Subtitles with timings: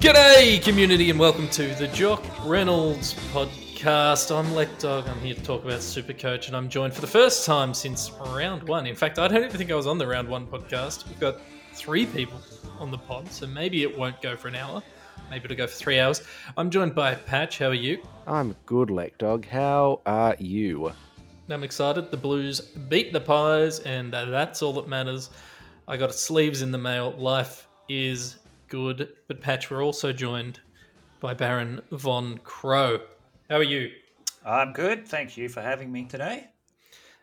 [0.00, 3.12] G'day, community, and welcome to the Jock Reynolds
[3.78, 4.36] podcast.
[4.36, 5.06] I'm Lek Dog.
[5.06, 8.64] I'm here to talk about Supercoach, and I'm joined for the first time since round
[8.64, 8.88] one.
[8.88, 11.06] In fact, I don't even think I was on the round one podcast.
[11.06, 11.40] We've got
[11.74, 12.40] three people
[12.80, 14.82] on the pod, so maybe it won't go for an hour.
[15.30, 16.22] Maybe it'll go for three hours.
[16.56, 17.60] I'm joined by Patch.
[17.60, 18.02] How are you?
[18.26, 19.46] I'm good, Lek Dog.
[19.46, 20.92] How are you?
[21.48, 22.10] I'm excited.
[22.10, 25.30] The Blues beat the Pies, and that's all that matters.
[25.86, 27.12] I got sleeves in the mail.
[27.16, 29.10] Life is good.
[29.28, 30.58] But Patch, we're also joined
[31.20, 33.02] by Baron Von Crow.
[33.48, 33.90] How are you?
[34.44, 35.06] I'm good.
[35.08, 36.48] Thank you for having me today.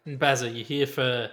[0.05, 1.29] And Bazza, you're here for,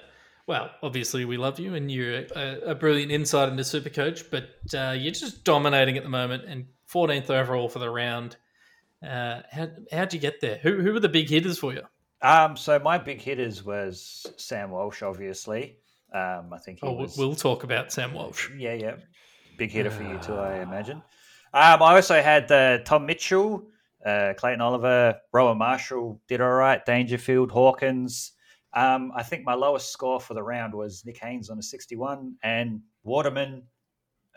[0.47, 4.93] well, obviously we love you and you're a, a brilliant insight into Supercoach, but uh,
[4.93, 8.37] you're just dominating at the moment and 14th overall for the round.
[9.03, 10.59] Uh, how, how'd you get there?
[10.63, 11.83] Who, who were the big hitters for you?
[12.23, 15.79] Um, so my big hitters was Sam Walsh, obviously.
[16.15, 17.17] Um, I think he Oh, was.
[17.19, 18.49] we'll talk about Sam Walsh.
[18.57, 18.95] Yeah, yeah.
[19.59, 20.99] Big hitter for you too, I imagine.
[21.55, 23.65] Um, I also had uh, Tom Mitchell,
[24.05, 28.33] uh, Clayton Oliver, Rowan Marshall did all right, Dangerfield, Hawkins.
[28.75, 32.35] Um, I think my lowest score for the round was Nick Haynes on a 61
[32.43, 33.63] and Waterman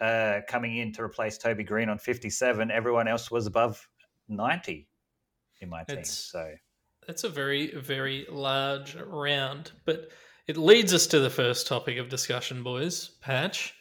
[0.01, 2.69] uh, coming in to replace Toby Green on 57.
[2.69, 3.87] Everyone else was above
[4.27, 4.87] 90
[5.61, 5.99] in my team.
[5.99, 6.53] It's- So
[7.07, 10.09] That's a very, very large round, but
[10.47, 13.11] it leads us to the first topic of discussion, boys.
[13.21, 13.73] Patch,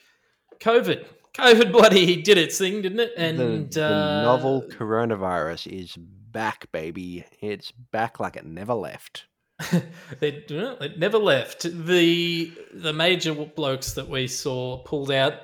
[0.60, 1.04] COVID.
[1.34, 3.12] COVID bloody did its thing, didn't it?
[3.16, 7.24] And the, the uh, novel coronavirus is back, baby.
[7.40, 9.24] It's back like it never left.
[10.20, 11.62] it, it never left.
[11.62, 15.34] The the major blokes that we saw pulled out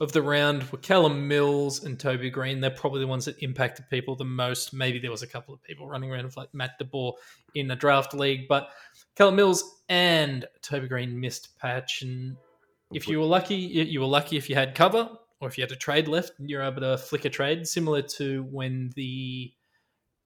[0.00, 2.60] of the round were Callum Mills and Toby Green.
[2.60, 4.72] They're probably the ones that impacted people the most.
[4.72, 7.14] Maybe there was a couple of people running around with like Matt DeBoer
[7.54, 8.70] in a draft league, but
[9.16, 12.02] Callum Mills and Toby Green missed patch.
[12.02, 12.36] And
[12.92, 15.08] if you were lucky, you were lucky if you had cover
[15.42, 18.44] or if you had a trade left, you're able to flick a trade, similar to
[18.44, 19.52] when the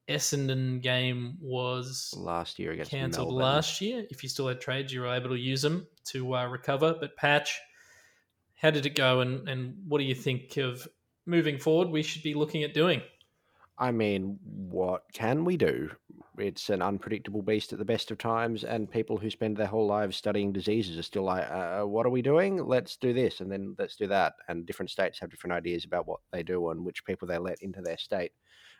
[0.07, 4.05] Essendon game was Last year against cancelled last year.
[4.11, 6.95] If you still had trades, you were able to use them to uh, recover.
[6.99, 7.59] But patch,
[8.53, 10.87] how did it go, and and what do you think of
[11.25, 11.89] moving forward?
[11.89, 13.01] We should be looking at doing.
[13.75, 15.89] I mean, what can we do?
[16.37, 19.87] It's an unpredictable beast at the best of times, and people who spend their whole
[19.87, 22.63] lives studying diseases are still like, uh, "What are we doing?
[22.63, 26.07] Let's do this, and then let's do that." And different states have different ideas about
[26.07, 28.33] what they do and which people they let into their state,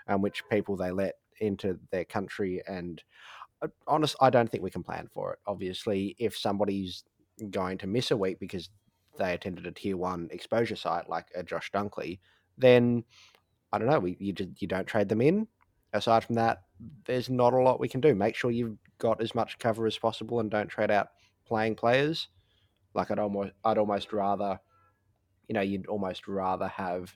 [0.07, 2.61] and which people they let into their country.
[2.67, 3.01] And
[3.61, 5.39] uh, honest, I don't think we can plan for it.
[5.47, 7.03] Obviously, if somebody's
[7.49, 8.69] going to miss a week because
[9.17, 12.19] they attended a tier one exposure site like a Josh Dunkley,
[12.57, 13.03] then
[13.71, 13.99] I don't know.
[13.99, 15.47] We you just you don't trade them in.
[15.93, 16.63] Aside from that,
[17.05, 18.15] there's not a lot we can do.
[18.15, 21.09] Make sure you've got as much cover as possible and don't trade out
[21.45, 22.29] playing players.
[22.93, 24.59] Like I'd almost I'd almost rather,
[25.47, 27.15] you know, you'd almost rather have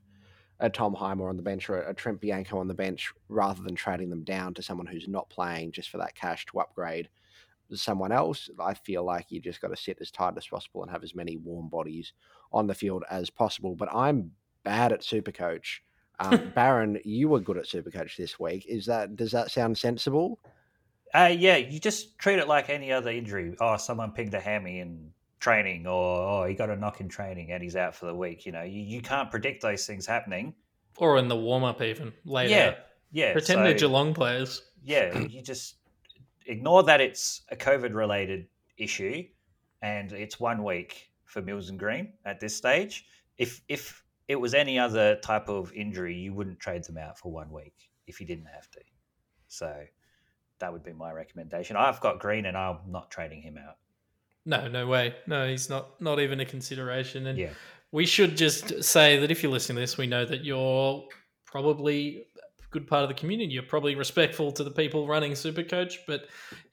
[0.59, 3.75] a Tom Highmore on the bench or a Trent Bianco on the bench rather than
[3.75, 7.09] trading them down to someone who's not playing just for that cash to upgrade
[7.73, 8.49] someone else.
[8.59, 11.15] I feel like you just got to sit as tight as possible and have as
[11.15, 12.13] many warm bodies
[12.51, 13.75] on the field as possible.
[13.75, 14.31] But I'm
[14.63, 15.79] bad at Supercoach.
[16.21, 18.65] Um, Baron, you were good at Supercoach this week.
[18.67, 20.39] Is that does that sound sensible?
[21.13, 23.55] Uh, yeah, you just treat it like any other injury.
[23.59, 27.51] Oh, someone pinged a hammy in training, or oh, he got a knock in training
[27.51, 28.45] and he's out for the week.
[28.45, 30.53] You know, you, you can't predict those things happening.
[30.97, 32.51] Or in the warm up, even later.
[32.51, 32.75] Yeah,
[33.11, 33.33] yeah.
[33.33, 34.61] Pretend they're so- Geelong players.
[34.83, 35.75] yeah, you just
[36.45, 39.23] ignore that it's a COVID related issue
[39.81, 43.05] and it's one week for Mills and Green at this stage.
[43.37, 47.29] If if it was any other type of injury, you wouldn't trade them out for
[47.33, 47.73] one week
[48.07, 48.79] if you didn't have to.
[49.49, 49.83] So
[50.59, 51.75] that would be my recommendation.
[51.75, 53.75] I've got Green and I'm not trading him out.
[54.45, 55.15] No, no way.
[55.27, 56.01] No, he's not.
[56.01, 57.27] Not even a consideration.
[57.27, 57.49] And Yeah.
[57.91, 61.05] we should just say that if you're listening to this, we know that you're
[61.45, 63.51] probably a good part of the community.
[63.51, 66.21] You're probably respectful to the people running Supercoach, but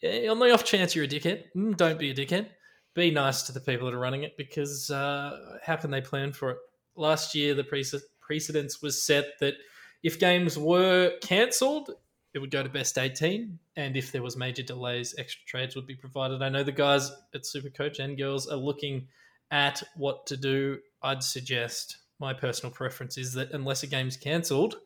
[0.04, 2.50] eh, on the off chance you're a dickhead, mm, don't be a dickhead.
[2.94, 6.32] Be nice to the people that are running it because uh, how can they plan
[6.32, 6.58] for it?
[6.98, 9.54] Last year, the prece- precedence was set that
[10.02, 11.90] if games were cancelled,
[12.34, 15.86] it would go to best 18 and if there was major delays extra trades would
[15.86, 19.08] be provided i know the guys at supercoach and girls are looking
[19.50, 24.76] at what to do i'd suggest my personal preference is that unless a game's cancelled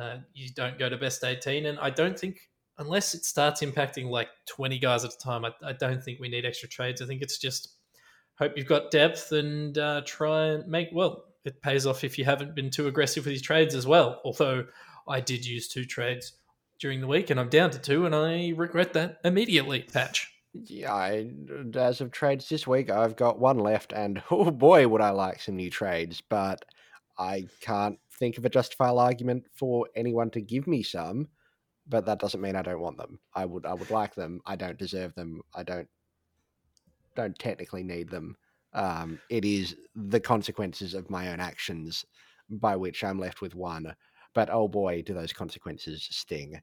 [0.00, 2.48] uh, you don't go to best 18 and i don't think
[2.78, 6.28] unless it starts impacting like 20 guys at a time I, I don't think we
[6.28, 7.74] need extra trades i think it's just
[8.40, 11.24] hope you've got depth and uh, try and make well.
[11.44, 14.20] It pays off if you haven't been too aggressive with your trades as well.
[14.24, 14.66] Although
[15.08, 16.32] I did use two trades
[16.78, 19.82] during the week, and I'm down to two, and I regret that immediately.
[19.82, 20.32] Patch.
[20.52, 21.30] Yeah, I,
[21.74, 25.40] as of trades this week, I've got one left, and oh boy, would I like
[25.40, 26.22] some new trades.
[26.28, 26.64] But
[27.18, 31.28] I can't think of a justifiable argument for anyone to give me some.
[31.88, 33.18] But that doesn't mean I don't want them.
[33.34, 34.40] I would, I would like them.
[34.46, 35.40] I don't deserve them.
[35.54, 35.88] I don't,
[37.16, 38.36] don't technically need them.
[38.72, 42.04] Um, it is the consequences of my own actions
[42.48, 43.94] by which I'm left with one.
[44.34, 46.60] But oh boy, do those consequences sting.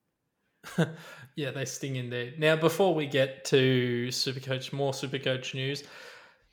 [1.36, 2.40] yeah, they sting indeed.
[2.40, 5.84] Now, before we get to Supercoach, more Supercoach news,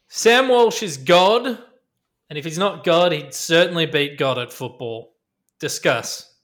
[0.09, 1.47] Sam Walsh is God,
[2.29, 5.15] and if he's not God, he'd certainly beat God at football.
[5.61, 6.35] Discuss.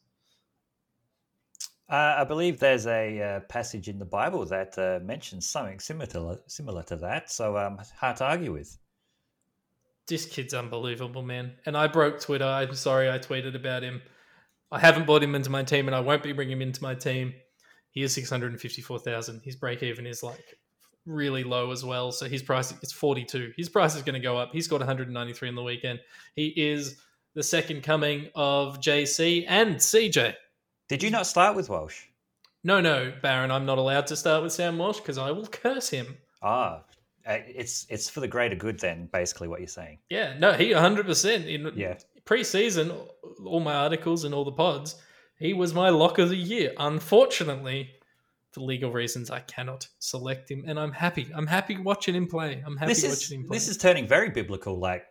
[1.89, 6.07] Uh, I believe there's a uh, passage in the Bible that uh, mentions something similar
[6.07, 8.79] to, similar to that, so um, hard to argue with.
[10.11, 11.53] This kid's unbelievable, man.
[11.67, 12.45] And I broke Twitter.
[12.45, 14.03] I'm sorry I tweeted about him.
[14.73, 16.97] I haven't brought him into my team, and I won't be bringing him into my
[16.97, 17.33] team.
[17.93, 19.41] He is 654,000.
[19.45, 20.59] His break even is like
[21.07, 22.11] really low as well.
[22.11, 23.53] So his price is 42.
[23.57, 24.51] His price is going to go up.
[24.53, 26.01] He's got 193 in the weekend.
[26.35, 27.01] He is
[27.35, 30.35] the second coming of JC and CJ.
[30.89, 32.03] Did you not start with Walsh?
[32.65, 35.89] No, no, Baron, I'm not allowed to start with Sam Walsh because I will curse
[35.89, 36.19] him.
[36.43, 36.83] Ah,
[37.27, 39.99] Uh, it's it's for the greater good then, basically what you're saying.
[40.09, 41.99] Yeah, no, he 100% in Yeah.
[42.25, 42.93] pre-season,
[43.45, 44.97] all my articles and all the pods,
[45.39, 46.73] he was my lock of the year.
[46.79, 47.91] Unfortunately,
[48.53, 51.29] for legal reasons, I cannot select him, and I'm happy.
[51.35, 52.63] I'm happy watching him play.
[52.67, 53.57] I'm happy This is watching him play.
[53.57, 54.79] this is turning very biblical.
[54.79, 55.05] Like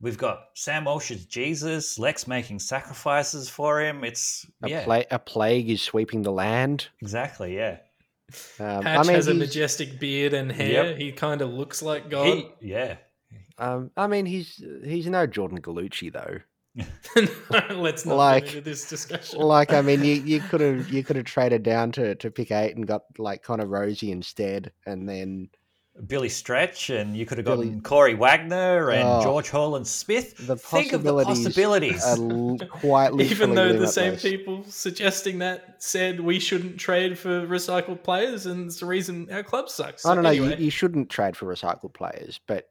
[0.00, 4.04] we've got Sam Walsh as Jesus, Lex making sacrifices for him.
[4.04, 6.88] It's A, yeah, pla- a plague is sweeping the land.
[7.02, 7.56] exactly.
[7.56, 7.78] Yeah,
[8.58, 10.90] Um, Patch I mean, has a majestic beard and hair.
[10.90, 10.98] Yep.
[10.98, 12.26] He kind of looks like God.
[12.26, 12.96] he, yeah.
[13.58, 16.40] um, I mean, he's he's no Jordan Gallucci though.
[17.74, 19.40] Let's not Like- into this discussion.
[19.40, 22.50] Like, I mean, you you could have you could have traded down to, to pick
[22.50, 25.48] eight and got like Connor Rozee instead, and then
[26.06, 29.22] Billy Stretch, and you could have Billy- gotten Corey Wagner and Oh.
[29.22, 30.36] George Holland Smith.
[30.46, 32.04] the Think of the possibilities, possibilities.
[32.04, 34.22] are l- quite Even though the same limitless.
[34.30, 39.42] people suggesting that said we shouldn't trade for recycled players, and it's the reason our
[39.42, 40.04] club sucks.
[40.04, 40.30] I don't know.
[40.30, 42.68] Anyway, You, you shouldn't trade for recycled players, but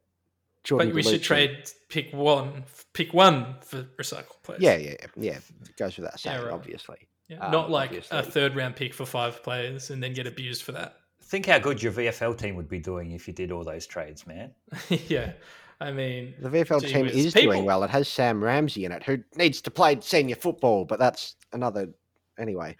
[0.63, 2.63] Jordan but we should trade pick one,
[2.93, 4.61] pick one for recycled players.
[4.61, 5.07] Yeah, yeah, yeah.
[5.15, 5.37] yeah.
[5.63, 6.51] It goes without saying, right.
[6.51, 6.97] obviously.
[7.27, 8.17] Yeah, um, not like obviously.
[8.19, 10.97] a third round pick for five players and then get abused for that.
[11.27, 14.27] Think how good your VFL team would be doing if you did all those trades,
[14.27, 14.51] man.
[15.07, 15.33] yeah,
[15.81, 17.83] I mean, The VFL Gee team is People- doing well.
[17.83, 21.89] It has Sam Ramsey in it, who needs to play senior football, but that's another.
[22.37, 22.75] Anyway,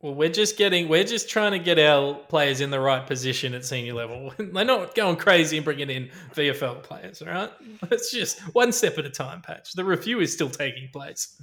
[0.00, 3.54] well, we're just getting, we're just trying to get our players in the right position
[3.54, 4.34] at senior level.
[4.38, 7.22] They're not going crazy and bringing in VFL players.
[7.22, 7.50] All right,
[7.90, 9.40] it's just one step at a time.
[9.40, 9.72] Patch.
[9.72, 11.40] The review is still taking place.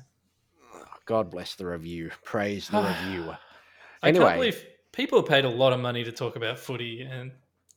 [1.05, 2.11] God bless the review.
[2.23, 3.33] Praise the review.
[4.03, 4.25] I Anyway.
[4.25, 7.31] can't believe people are paid a lot of money to talk about footy and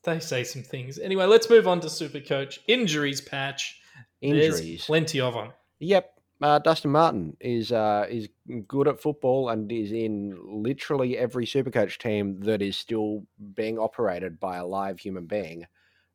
[0.05, 0.99] they say some things.
[0.99, 2.59] Anyway, let's move on to Supercoach.
[2.67, 3.81] Injuries patch.
[4.20, 5.53] There's plenty of them.
[5.81, 6.11] Yep.
[6.41, 8.29] Uh, Dustin Martin is uh, is
[8.67, 13.25] good at football and is in literally every Supercoach team that is still
[13.55, 15.67] being operated by a live human being.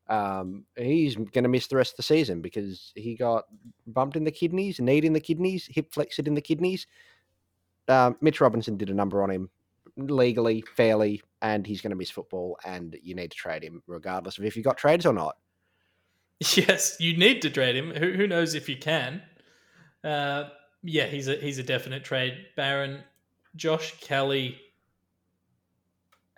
[0.10, 3.46] Um, he's going to miss the rest of the season because he got
[3.88, 6.88] bumped in the kidneys, knee in the kidneys, hip flexed in the kidneys.
[7.88, 9.50] Um, Mitch Robinson did a number on him
[9.98, 12.58] legally, fairly, and he's going to miss football.
[12.66, 15.38] And you need to trade him regardless of if you got trades or not.
[16.56, 17.90] Yes, you need to trade him.
[17.90, 19.24] Who, who knows if you can?
[20.04, 20.50] Uh,
[20.84, 22.34] yeah, he's a he's a definite trade.
[22.56, 23.00] Baron,
[23.56, 24.60] Josh Kelly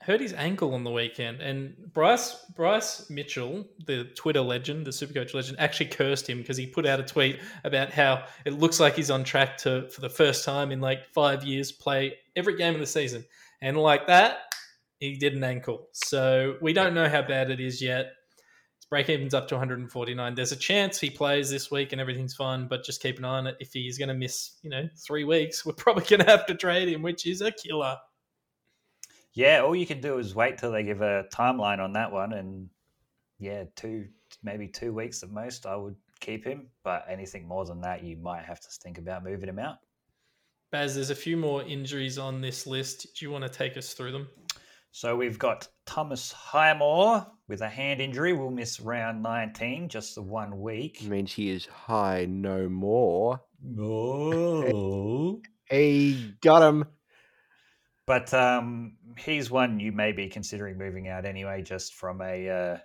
[0.01, 5.33] hurt his ankle on the weekend, and Bryce Bryce Mitchell, the Twitter legend, the Supercoach
[5.33, 8.95] legend, actually cursed him because he put out a tweet about how it looks like
[8.95, 12.73] he's on track to for the first time in like five years play every game
[12.73, 13.25] of the season,
[13.61, 14.37] and like that,
[14.99, 15.87] he did an ankle.
[15.93, 18.07] So we don't know how bad it is yet.
[18.77, 20.35] His break even's up to 149.
[20.35, 23.37] There's a chance he plays this week and everything's fine, but just keep an eye
[23.37, 23.57] on it.
[23.59, 26.55] If he's going to miss, you know, three weeks, we're probably going to have to
[26.55, 27.97] trade him, which is a killer.
[29.33, 32.33] Yeah, all you can do is wait till they give a timeline on that one,
[32.33, 32.69] and
[33.37, 34.07] yeah, two
[34.43, 35.65] maybe two weeks at most.
[35.65, 39.23] I would keep him, but anything more than that, you might have to think about
[39.23, 39.77] moving him out.
[40.71, 43.07] Baz, there's a few more injuries on this list.
[43.15, 44.27] Do you want to take us through them?
[44.91, 48.33] So we've got Thomas Highmore with a hand injury.
[48.33, 51.03] Will miss round 19, just the one week.
[51.03, 53.41] means he is high no more.
[53.79, 55.41] Oh.
[55.71, 56.85] He got him.
[58.05, 62.77] But um, he's one you may be considering moving out anyway, just from a uh,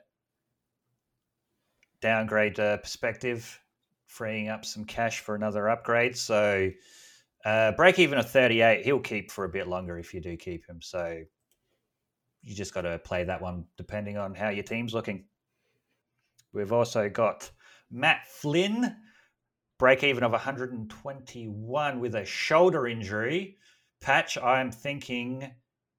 [2.01, 3.61] downgrade uh, perspective,
[4.07, 6.17] freeing up some cash for another upgrade.
[6.17, 6.71] So
[7.45, 10.67] uh, break even of 38, he'll keep for a bit longer if you do keep
[10.67, 10.81] him.
[10.81, 11.23] So
[12.43, 15.25] you just got to play that one depending on how your team's looking.
[16.53, 17.51] We've also got
[17.91, 18.97] Matt Flynn,
[19.79, 23.59] break even of 121 with a shoulder injury.
[24.01, 25.51] Patch, I'm thinking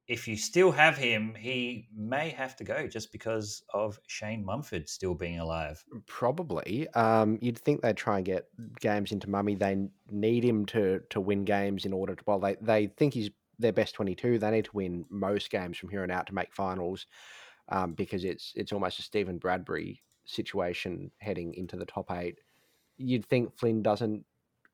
[0.08, 4.88] if you still have him, he may have to go just because of Shane Mumford
[4.88, 5.84] still being alive.
[6.06, 6.88] Probably.
[6.90, 8.48] Um, you'd think they'd try and get
[8.80, 9.56] games into Mummy.
[9.56, 12.24] They need him to to win games in order to.
[12.28, 14.38] Well, they they think he's their best twenty two.
[14.38, 17.08] They need to win most games from here on out to make finals,
[17.70, 22.38] um, because it's it's almost a Stephen Bradbury situation heading into the top eight.
[22.98, 24.24] You'd think Flynn doesn't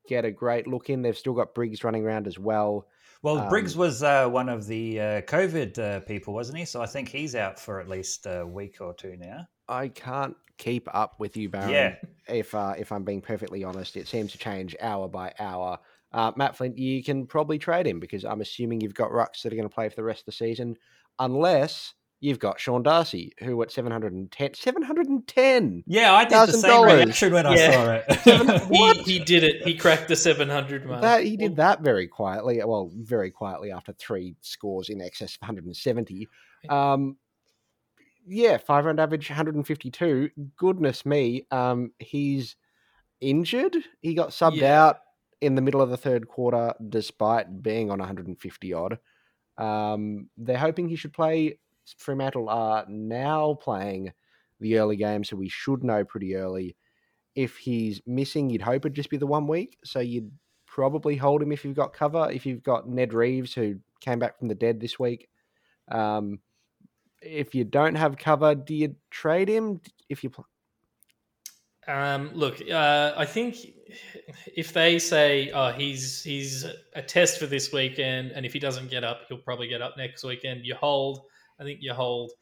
[0.06, 1.00] get a great look in.
[1.00, 2.86] They've still got Briggs running around as well.
[3.22, 6.64] Well, Briggs Um, was uh, one of the uh, COVID uh, people, wasn't he?
[6.64, 9.46] So I think he's out for at least a week or two now.
[9.68, 11.70] I can't keep up with you, Baron.
[11.70, 11.96] Yeah.
[12.28, 15.78] If uh, if I'm being perfectly honest, it seems to change hour by hour.
[16.12, 19.52] Uh, Matt Flynn, you can probably trade him because I'm assuming you've got rucks that
[19.52, 20.76] are going to play for the rest of the season,
[21.18, 25.82] unless you've got Sean Darcy, who at 710, 710.
[25.86, 26.96] Yeah, I did the same $1,000.
[27.04, 28.62] reaction when I saw it.
[29.04, 29.62] He, he did it.
[29.62, 31.02] He cracked the 700 mark.
[31.02, 32.62] That he did that very quietly.
[32.64, 36.28] Well, very quietly after three scores in excess of 170.
[36.68, 37.16] Um,
[38.24, 40.30] yeah, five round average, 152.
[40.56, 42.54] Goodness me, um, he's
[43.20, 43.76] injured.
[44.00, 44.80] He got subbed Yeah.
[44.84, 44.98] out
[45.40, 48.98] in the middle of the third quarter, despite being on 150 odd.
[49.58, 51.58] Um, they're hoping he should play.
[51.98, 54.12] Fremantle are now playing
[54.60, 56.76] the early game, so we should know pretty early.
[57.34, 59.78] If he's missing, you'd hope it'd just be the one week.
[59.84, 60.30] So you'd
[60.66, 62.30] probably hold him if you've got cover.
[62.30, 65.28] If you've got Ned Reeves, who came back from the dead this week.
[65.90, 66.40] Um,
[67.20, 69.80] if you don't have cover, do you trade him?
[70.08, 70.30] If you
[71.88, 73.56] Um, look, uh, I think
[74.54, 78.88] if they say, "Oh, he's he's a test for this weekend," and if he doesn't
[78.88, 80.64] get up, he'll probably get up next weekend.
[80.64, 81.22] You hold.
[81.62, 82.32] I think you hold,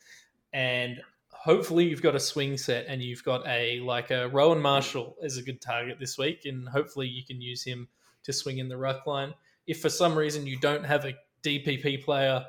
[0.53, 1.01] and
[1.31, 5.37] hopefully you've got a swing set and you've got a like a Rowan Marshall is
[5.37, 7.89] a good target this week, and hopefully you can use him
[8.25, 9.35] to swing in the ruck line.
[9.67, 12.45] If for some reason you don't have a DPP player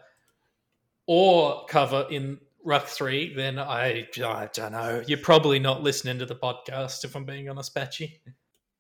[1.07, 5.03] or cover in ruck three, then I, I don't know.
[5.07, 8.21] You're probably not listening to the podcast, if I'm being honest, Patchy.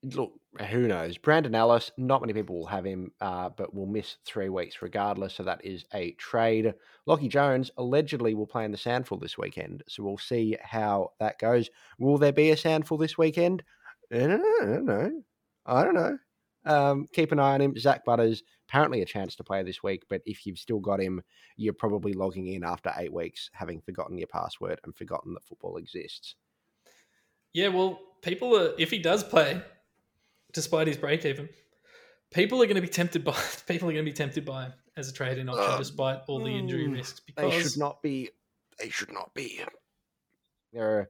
[0.03, 0.33] Look,
[0.69, 1.17] who knows?
[1.17, 5.35] Brandon Ellis, not many people will have him, uh, but will miss three weeks regardless.
[5.35, 6.73] So that is a trade.
[7.07, 9.83] Lachie Jones allegedly will play in the SANFL this weekend.
[9.87, 11.69] So we'll see how that goes.
[11.99, 13.63] Will there be a SANFL this weekend?
[14.11, 14.57] I don't know.
[14.61, 15.21] I don't know.
[15.65, 16.17] I don't know.
[16.65, 17.77] Um, keep an eye on him.
[17.77, 21.21] Zach Butters, apparently a chance to play this week, but if you've still got him,
[21.57, 25.77] you're probably logging in after eight weeks, having forgotten your password and forgotten that football
[25.77, 26.35] exists.
[27.53, 29.61] Yeah, well, people are, if he does play,
[30.53, 31.49] despite his break even,
[32.31, 33.33] people are going to be tempted by
[33.67, 36.19] people are going to be tempted by him as a trade in option, Uh, despite
[36.27, 37.21] all the injury mm, risks.
[37.35, 38.29] They should not be.
[38.79, 39.61] They should not be.
[40.73, 41.09] There are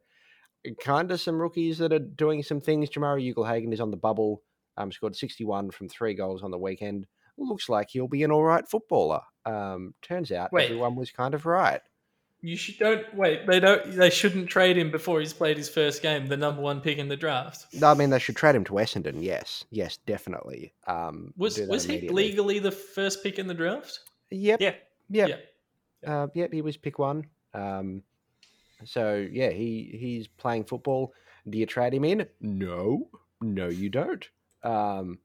[0.84, 2.90] kind of some rookies that are doing some things.
[2.90, 4.42] Jamarra Ugle-Hagan is on the bubble.
[4.78, 7.06] Um, scored 61 from three goals on the weekend.
[7.38, 9.22] Looks like he'll be an all right footballer.
[9.46, 10.66] Um, turns out Wait.
[10.66, 11.82] everyone was kind of right.
[12.42, 13.46] You should don't wait.
[13.48, 13.96] They don't.
[13.96, 17.08] They shouldn't trade him before he's played his first game, the number one pick in
[17.08, 17.68] the draft.
[17.74, 19.22] No, I mean, they should trade him to Essendon.
[19.22, 20.74] Yes, yes, definitely.
[20.88, 24.00] Um, Was was he legally the first pick in the draft?
[24.32, 24.62] Yep.
[24.62, 24.74] yeah.
[25.10, 25.30] Yep.
[26.04, 26.14] Yeah.
[26.14, 27.26] Uh, yep, he was pick one.
[27.54, 28.02] Um,
[28.86, 31.14] so yeah, he he's playing football.
[31.50, 32.26] Do you trade him in?
[32.40, 33.10] No,
[33.42, 34.28] no, you don't.
[34.64, 35.20] Um,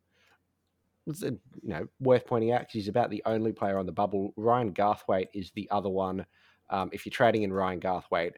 [1.06, 4.32] it's, you know, worth pointing out because he's about the only player on the bubble.
[4.36, 6.26] Ryan Garthwaite is the other one.
[6.70, 8.32] Um, if you're trading in Ryan Garthwaite,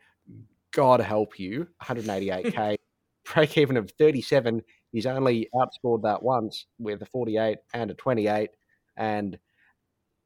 [0.73, 2.77] God help you, 188k,
[3.25, 4.63] break even of 37.
[4.93, 8.51] He's only outscored that once with a 48 and a 28,
[8.97, 9.39] and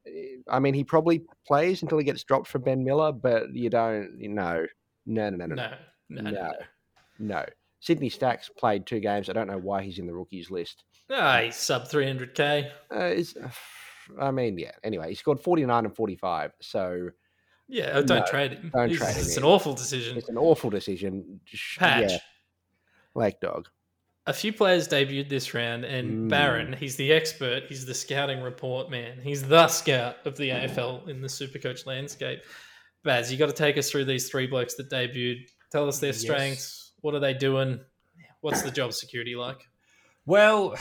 [0.07, 0.11] eh,
[0.49, 4.17] I mean, he probably plays until he gets dropped for Ben Miller, but you don't,
[4.19, 4.67] you know,
[5.07, 6.53] no, no, no, no, no, No, no,
[7.19, 7.45] no.
[7.81, 9.29] Sydney Stacks played two games.
[9.29, 10.85] I don't know why he's in the rookies list.
[11.11, 12.71] Ah, he's sub 300k.
[12.91, 13.15] Uh,
[14.21, 14.71] I mean, yeah.
[14.85, 17.11] Anyway, he scored 49 and 45, so
[17.73, 18.71] Yeah, oh, don't No, trade him.
[18.75, 19.43] don't He's- trade him It's in.
[19.43, 20.17] an awful decision.
[20.19, 21.41] it's an awful decision.
[21.47, 22.11] Sh- Patch.
[22.13, 22.19] Yeah,
[23.15, 23.69] Lake Dog.
[24.27, 26.29] A few players debuted this round, and Mm.
[26.29, 27.65] Barron, he's the expert.
[27.69, 29.21] He's the scouting report man.
[29.23, 32.41] He's the scout of the AFL in the Supercoach landscape.
[33.05, 35.49] Baz, you got to take us through these three blokes that debuted.
[35.73, 36.21] Tell us their Yes.
[36.21, 36.93] strengths.
[37.01, 37.81] What are they doing?
[38.43, 39.67] What's the job security like?
[40.27, 40.77] Well,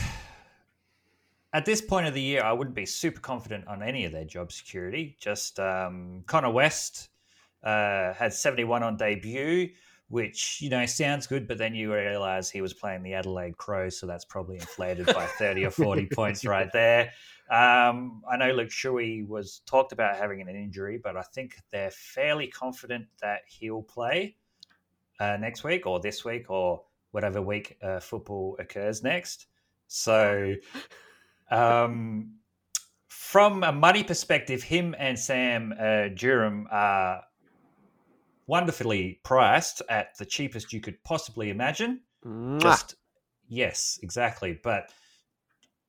[1.53, 4.25] at this point of the year, I wouldn't be super confident on any of their
[4.25, 5.15] job security.
[5.19, 7.09] Just um, Connor West
[7.63, 9.69] uh, had 71 on debut.
[10.11, 13.97] which you know sounds good, but then you realize he was playing the Adelaide Crows,
[13.97, 17.13] so that's probably inflated by thirty or forty points right there.
[17.49, 21.91] Um, I know Luke Shuey was talked about having an injury, but I think they're
[21.91, 24.35] fairly confident that he'll play
[25.21, 29.47] uh, next week or this week or whatever week uh, football occurs next.
[29.87, 30.55] So,
[31.51, 32.37] um,
[33.07, 37.21] from a money perspective, him and Sam uh, Durham are
[38.47, 42.01] wonderfully priced at the cheapest you could possibly imagine.
[42.25, 42.61] Mwah.
[42.61, 42.95] Just
[43.47, 44.59] yes, exactly.
[44.61, 44.91] But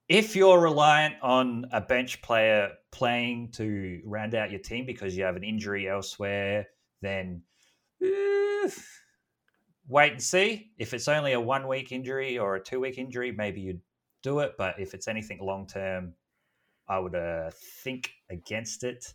[0.09, 5.25] if you're reliant on a bench player playing to round out your team because you
[5.25, 6.67] have an injury elsewhere,
[7.01, 7.43] then
[8.03, 8.69] eh,
[9.89, 10.71] wait and see.
[10.79, 13.81] If it's only a one week injury or a two week injury, maybe you'd
[14.23, 14.55] do it.
[14.59, 16.15] But if it's anything long term,
[16.89, 17.51] I would uh,
[17.83, 19.15] think against it.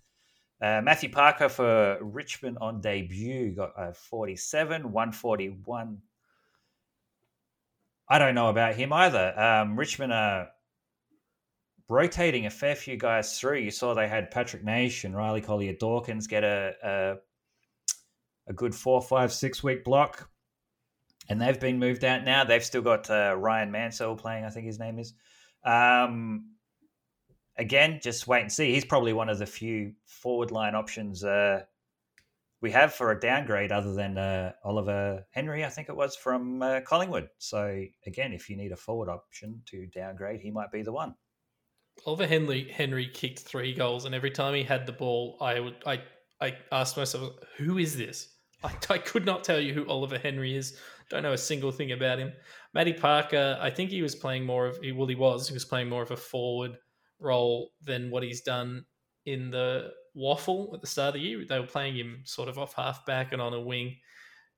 [0.62, 5.98] Uh, Matthew Parker for Richmond on debut got a 47, 141.
[8.10, 9.38] I don't know about him either.
[9.40, 10.48] Um, Richmond are
[11.90, 13.58] rotating a fair few guys through.
[13.60, 17.16] You saw they had Patrick Naish and Riley Collier Dawkins get a, a
[18.48, 20.30] a good four, five, six week block,
[21.30, 22.44] and they've been moved out now.
[22.44, 24.46] They've still got uh, Rhyan Mansell playing.
[24.46, 25.14] I think his name is.
[25.64, 26.52] Um,
[27.58, 28.74] again, just wait and see.
[28.74, 31.64] He's probably one of the few forward line options uh,
[32.62, 36.62] we have for a downgrade, other than uh, Oliver Henry, I think it was from
[36.62, 37.30] uh, Collingwood.
[37.38, 41.14] So again, if you need a forward option to downgrade, he might be the one.
[42.06, 45.76] Oliver Henry Henry kicked three goals, and every time he had the ball, I would
[45.86, 46.02] I
[46.42, 48.30] I asked myself, who is this?
[48.64, 50.78] I, I could not tell you who Oliver Henry is.
[51.10, 52.34] Don't know a single thing about him.
[52.74, 55.90] Matty Parker, I think he was playing more of well, he was he was playing
[55.90, 56.78] more of a forward
[57.20, 58.86] role than what he's done
[59.26, 61.46] in the waffle at the start of the year.
[61.48, 63.96] They were playing him sort of off half back and on a wing.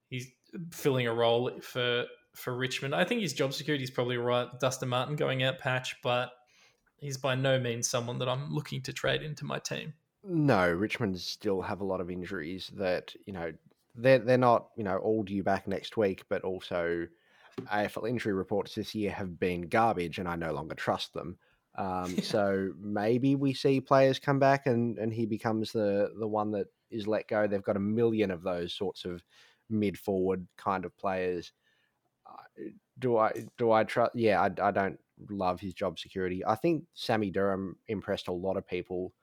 [0.08, 0.28] He's
[0.72, 2.96] filling a role for for Richmond.
[2.96, 4.48] I think his job security is probably right.
[4.60, 6.32] Dustin Martin going out patch, but
[6.98, 9.94] he's by no means someone that I'm looking to trade into my team.
[10.24, 13.52] No, Richmond still have a lot of injuries that you know
[13.96, 17.08] they're they're not you know all due back next week, but also
[17.72, 21.38] AFL injury reports this year have been garbage, and I no longer trust them.
[21.76, 22.24] Um, Yeah.
[22.24, 26.68] So maybe we see players come back, and and he becomes the the one that
[26.90, 27.48] is let go.
[27.48, 29.24] They've got a million of those sorts of
[29.70, 31.54] mid forward kind of players.
[32.98, 34.12] Do I do I trust?
[34.16, 35.00] Yeah, I, I don't
[35.30, 36.44] love his job security.
[36.46, 39.14] I think Sammy Durham impressed a lot of people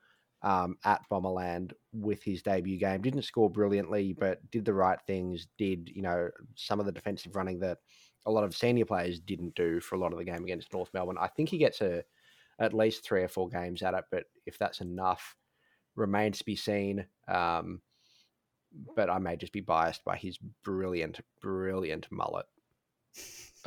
[0.43, 3.03] um, at Bomberland with his debut game.
[3.03, 5.47] Didn't score brilliantly, but did the right things.
[5.59, 7.79] Did you know some of the defensive running that
[8.27, 10.91] a lot of senior players didn't do for a lot of the game against North
[10.93, 11.17] Melbourne.
[11.19, 12.03] I think he gets a
[12.59, 15.37] at least three or four games at it, but if that's enough,
[15.95, 17.07] remains to be seen.
[17.29, 17.81] Um,
[18.95, 22.47] but I may just be biased by his brilliant, brilliant mullet.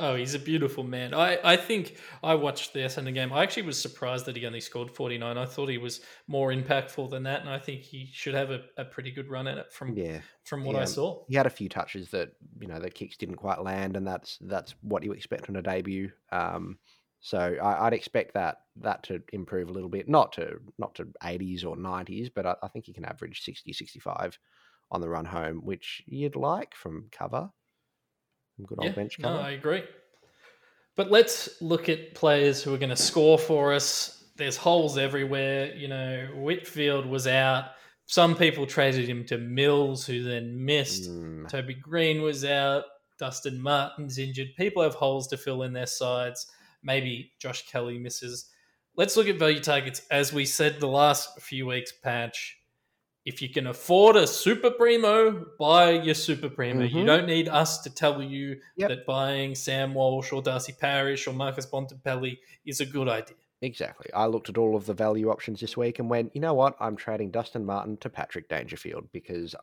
[0.00, 1.14] Oh, he's a beautiful man.
[1.14, 3.32] I, I think I watched the Essendon game.
[3.32, 5.36] I actually was surprised that he only scored 49.
[5.38, 8.64] I thought he was more impactful than that, and I think he should have a,
[8.76, 10.82] a pretty good run at it from Yeah, from what yeah.
[10.82, 11.26] I saw.
[11.26, 14.38] he had a few touches that you know the kicks didn't quite land, and that's
[14.42, 16.12] that's what you expect on a debut.
[16.32, 16.78] Um,
[17.20, 21.08] so I, I'd expect that that to improve a little bit, not to not to
[21.22, 24.38] 80s or 90s, but I, I think he can average 60, 65
[24.90, 27.50] on the run home, which you'd like from cover,
[28.60, 29.36] from good old Yeah, bench no.
[29.36, 29.82] I agree.
[30.96, 34.24] But let's look at players who are going to score for us.
[34.36, 35.74] There's holes everywhere.
[35.74, 37.66] You know, Whitfield was out.
[38.06, 41.08] Some people traded him to Mills, who then missed.
[41.08, 42.84] Mm, Toby Green was out.
[43.18, 44.48] Dustin Martin's injured.
[44.56, 46.46] People have holes to fill in their sides.
[46.82, 48.46] Maybe Josh Kelly misses.
[48.96, 50.02] Let's look at value targets.
[50.10, 52.58] As we said the last few weeks, Patch,
[53.24, 56.84] if you can afford a Super Primo, buy your Super Primo.
[56.84, 57.06] You Mhm.
[57.06, 58.88] don't need us to tell you Yep.
[58.88, 63.36] that buying Sam Walsh or Darcy Parish or Marcus Bontempelli is a good idea.
[63.62, 64.10] Exactly.
[64.14, 66.76] I looked at all of the value options this week and went, you know what?
[66.80, 69.54] I'm trading Dustin Martin to Patrick Dangerfield because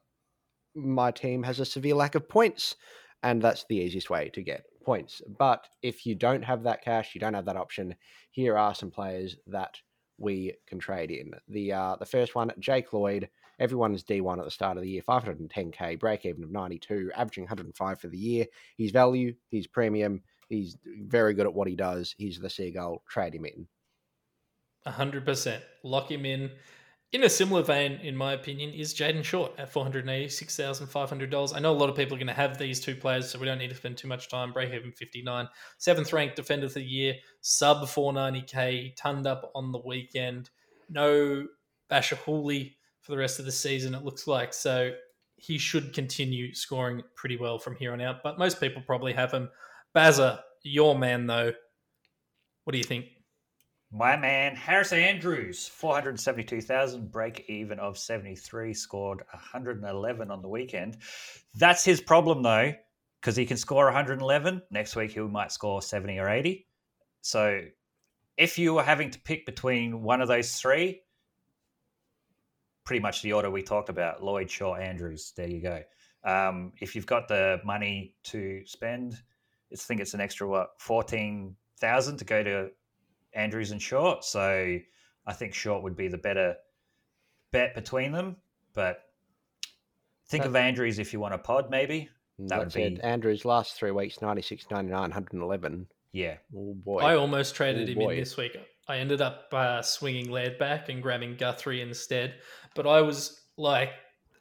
[0.76, 2.76] my team has a severe lack of points,
[3.24, 5.24] and that's the easiest way to get points.
[5.28, 7.96] But if you don't have that cash, you don't have that option.
[8.30, 9.82] Here are some players that
[10.20, 11.34] we can trade in.
[11.48, 13.30] The uh, the first one, Jake Lloyd.
[13.60, 18.00] Everyone's D1 at the start of the year, 510k, break even of 92, averaging 105
[18.00, 18.46] for the year.
[18.76, 22.14] He's value, he's premium, he's very good at what he does.
[22.18, 23.04] He's the seagull.
[23.10, 23.68] Trade him in.
[24.86, 25.64] hundred percent.
[25.84, 26.52] Lock him in.
[27.14, 30.88] In a similar vein, in my opinion, is Jayden Short at four hundred eighty-six thousand
[30.88, 31.54] five hundred dollars.
[31.54, 33.46] I know a lot of people are going to have these two players, so we
[33.46, 34.52] don't need to spend too much time.
[34.52, 39.52] Break even fifty-nine, seventh ranked defender of the year, sub four ninety k, tunned up
[39.56, 40.50] on the weekend.
[40.90, 41.48] No
[41.90, 42.76] Bachar Houli
[43.08, 43.96] for the rest of the season.
[43.96, 44.92] It looks like so.
[45.38, 48.18] he should continue scoring pretty well from here on out.
[48.22, 49.50] But most people probably have him.
[49.96, 51.54] Bazza, your man though.
[52.66, 53.06] What do you think?
[53.90, 60.98] My man, Harris Andrews, 472,000, break even of 73, scored 111 on the weekend.
[61.56, 62.74] That's his problem, though,
[63.22, 64.62] because he can score 111.
[64.72, 66.68] Next week, he might score 70 or 80.
[67.22, 67.62] So
[68.36, 71.04] if you were having to pick between one of those three,
[72.88, 75.84] pretty much the order we talked about Lloyd, Short, Andrews, there you go.
[76.24, 79.22] Um, if you've got the money to spend,
[79.72, 82.70] I think it's an extra, what, 14,000 to go to
[83.34, 84.24] Andrews and Short.
[84.24, 84.80] So
[85.26, 86.56] I think Short would be the better
[87.52, 88.38] bet between them.
[88.74, 89.04] But
[90.30, 92.10] think That- of Andrews if you want a pod, maybe.
[92.40, 92.96] That would That's it.
[92.96, 95.88] be- Andrews last three weeks 96, 99, 111.
[96.14, 96.38] Yeah.
[96.56, 97.00] Oh boy.
[97.00, 98.12] I almost traded Oh, him boy.
[98.14, 98.58] in this week.
[98.88, 102.36] I ended up uh, swinging Laird back and grabbing Guthrie instead.
[102.76, 103.92] But I was like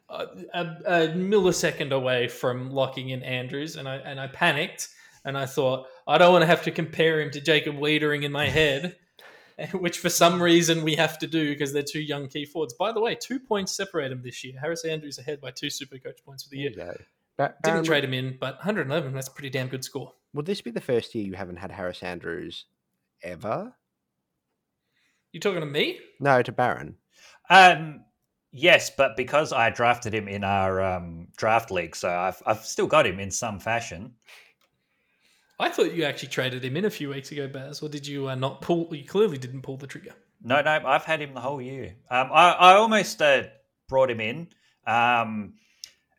[0.09, 4.89] a, a, a millisecond away from locking in Andrews, and I and I panicked
[5.27, 8.31] and I thought I don't want to have to compare him to Jacob Weitering in
[8.31, 8.95] my head,
[9.73, 12.73] which for some reason we have to do because they're two young key forwards.
[12.73, 14.53] By the way, two points separate them this year.
[14.59, 16.71] Harris Andrews ahead by two super coach points for the year.
[17.37, 20.13] Ba- Didn't trade him in, but 111, that's a pretty damn good score.
[20.33, 22.65] Would this be the first year you haven't had Harris Andrews
[23.21, 23.75] ever?
[25.37, 25.99] You talking to me?
[26.19, 26.95] No, to Baron.
[27.47, 28.05] Um,
[28.51, 32.87] yes, but because I drafted him in our um, draft league, so I've, I've still
[32.87, 34.15] got him in some fashion.
[35.59, 38.27] I thought you actually traded him in a few weeks ago, Baz, or did you
[38.27, 38.87] uh, not pull?
[38.89, 40.15] You clearly didn't pull the trigger.
[40.41, 41.93] No, no, I've had him the whole year.
[42.09, 43.43] Um, I, I almost uh,
[43.87, 44.47] brought him in,
[44.87, 45.53] um,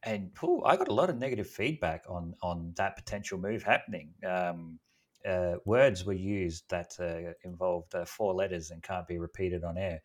[0.04, 4.14] and ooh, I got a lot of negative feedback on on that potential move happening.
[4.24, 4.78] Um,
[5.26, 9.78] uh, words were used that uh, involved uh, four letters and can't be repeated on
[9.78, 10.00] air.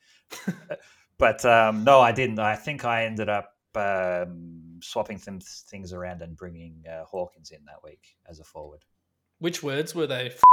[1.17, 2.39] but um, no, I didn't.
[2.39, 7.63] I think I ended up um, swapping some things around and bringing uh, Hawkins in
[7.65, 8.83] that week as a forward.
[9.39, 10.27] Which words were they?
[10.27, 10.43] F-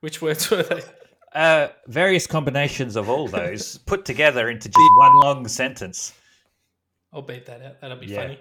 [0.00, 0.82] Which words were they?
[1.34, 6.14] Uh, various combinations of all those put together into just one long sentence.
[7.12, 7.80] I'll beat that out.
[7.80, 8.36] That'll be Yeah.
[8.36, 8.38] funny.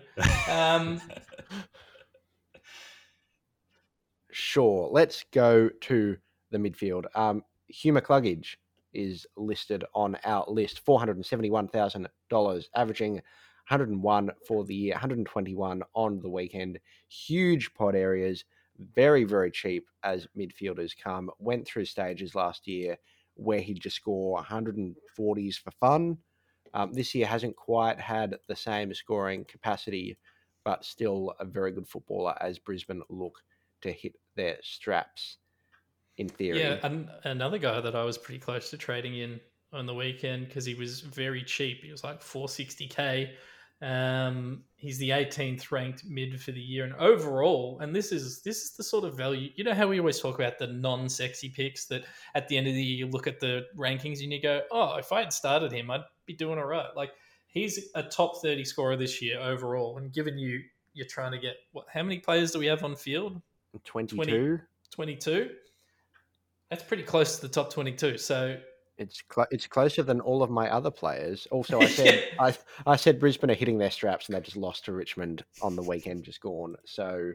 [0.48, 1.02] Um,
[4.34, 4.89] Sure.
[4.91, 6.17] Let's go to
[6.50, 7.06] the midfield.
[7.13, 8.56] Um, Hugh McCluggage
[8.91, 16.80] is listed on our list, $471,000, averaging 101 for the year, 121 on the weekend.
[17.10, 18.43] Huge pod areas,
[18.96, 21.30] very, very cheap as midfielders come.
[21.38, 22.98] Went through stages last year
[23.36, 26.17] where he'd just score 140s for fun.
[26.74, 30.17] Um, this year hasn't quite had the same scoring capacity,
[30.65, 33.38] but still a very good footballer as Brisbane look
[33.82, 35.38] to hit their straps
[36.17, 36.60] in theory.
[36.60, 39.39] yeah, an- another guy that I was pretty close to trading in
[39.72, 41.84] on the weekend because he was very cheap.
[41.84, 43.32] He was like 460k.
[43.82, 48.63] Um, he's the 18th ranked mid for the year, and overall, and this is this
[48.63, 49.50] is the sort of value.
[49.56, 52.76] You know how we always talk about the non-sexy picks that at the end of
[52.76, 55.74] the year you look at the rankings and you go, "Oh, if I had started
[55.74, 57.12] him, I'd be doing all right." Like
[57.48, 60.62] he's a top 30 scorer this year overall, and given you
[60.93, 61.86] you're trying to get what?
[61.91, 63.41] How many players do we have on field?
[63.84, 64.60] 22.
[64.92, 65.50] 22.
[66.70, 68.18] That's pretty close to the top 22.
[68.18, 68.58] So
[68.98, 71.48] It's cl- it's closer than all of my other players.
[71.52, 72.56] Also, I said I
[72.86, 75.84] I said Brisbane are hitting their straps and they just lost to Richmond on the
[75.84, 76.76] weekend, just gone.
[76.86, 77.34] So,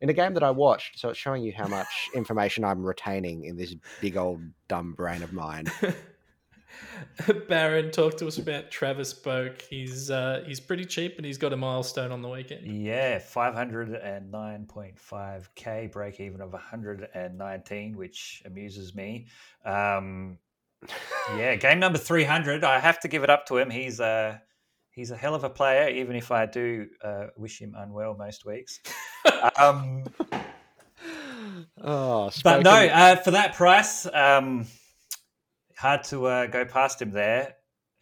[0.00, 3.44] in a game that I watched, so it's showing you how much information I'm retaining
[3.44, 5.66] in this big old dumb brain of mine.
[7.48, 9.62] Baron, talk to us about Travis Boak.
[9.62, 12.64] He's uh, he's pretty cheap and he's got a milestone on the weekend.
[12.66, 19.26] Yeah, 509.5k break even of 119, which amuses me.
[19.64, 20.38] Um,
[21.36, 22.62] yeah, game number 300.
[22.64, 23.70] I have to give it up to him.
[23.70, 24.42] He's a
[24.90, 28.46] he's a hell of a player, even if I do uh, wish him unwell most
[28.46, 28.80] weeks.
[29.58, 30.04] Um,
[31.82, 34.66] Oh, but no, uh, for that price, um,
[35.76, 37.54] hard to uh, go past him there.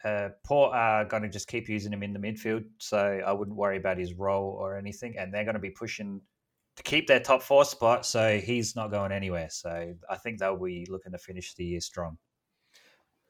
[0.05, 3.57] Uh, Port are going to just keep using him in the midfield, so I wouldn't
[3.57, 5.17] worry about his role or anything.
[5.19, 6.21] And they're going to be pushing
[6.77, 9.49] to keep their top four spot, so he's not going anywhere.
[9.51, 12.19] So I think they'll be looking to finish the year strong.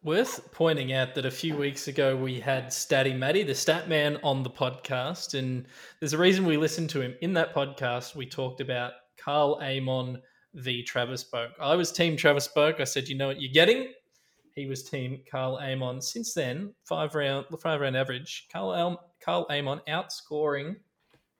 [0.02, 4.18] Worth pointing out that a few weeks ago we had Statty Matty, the stat man,
[4.22, 5.66] on the podcast, and
[6.00, 7.14] there's a reason we listened to him.
[7.22, 10.20] In that podcast, we talked about Karl Amon
[10.54, 11.50] v Travis Boak.
[11.60, 12.80] I was team Travis Boak.
[12.80, 13.92] I said, you know what you're getting.
[14.54, 16.00] He was team Karl Amon.
[16.00, 18.46] Since then, five round five round average.
[18.52, 20.76] Carl Al- Karl Amon outscoring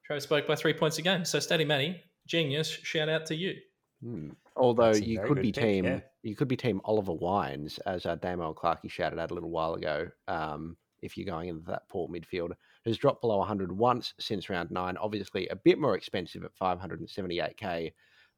[0.04, 1.24] Travis Boak by three points a game.
[1.24, 2.68] So Steady Matty, genius.
[2.68, 3.54] Shout out to you.
[4.02, 4.30] Hmm.
[4.56, 6.00] Although you could be pick, team, yeah.
[6.22, 9.50] you could be team Oliver Wines, as uh, Damo and Clarkey shouted out a little
[9.50, 10.08] while ago.
[10.28, 12.52] Um, if you're going into that Port midfield,
[12.86, 14.96] has dropped below 100 once since round nine.
[14.96, 17.92] Obviously, a bit more expensive at 578k,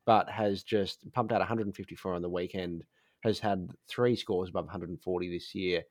[0.05, 2.85] but has just pumped out 154 on the weekend.
[3.27, 5.83] Has had three scores above 140 this year.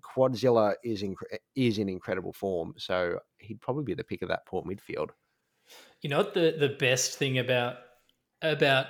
[0.00, 4.46] Quadzilla is inc- is in incredible form, so he'd probably be the pick of that
[4.46, 5.10] port midfield.
[6.00, 7.76] You know what the, the best thing about
[8.42, 8.86] about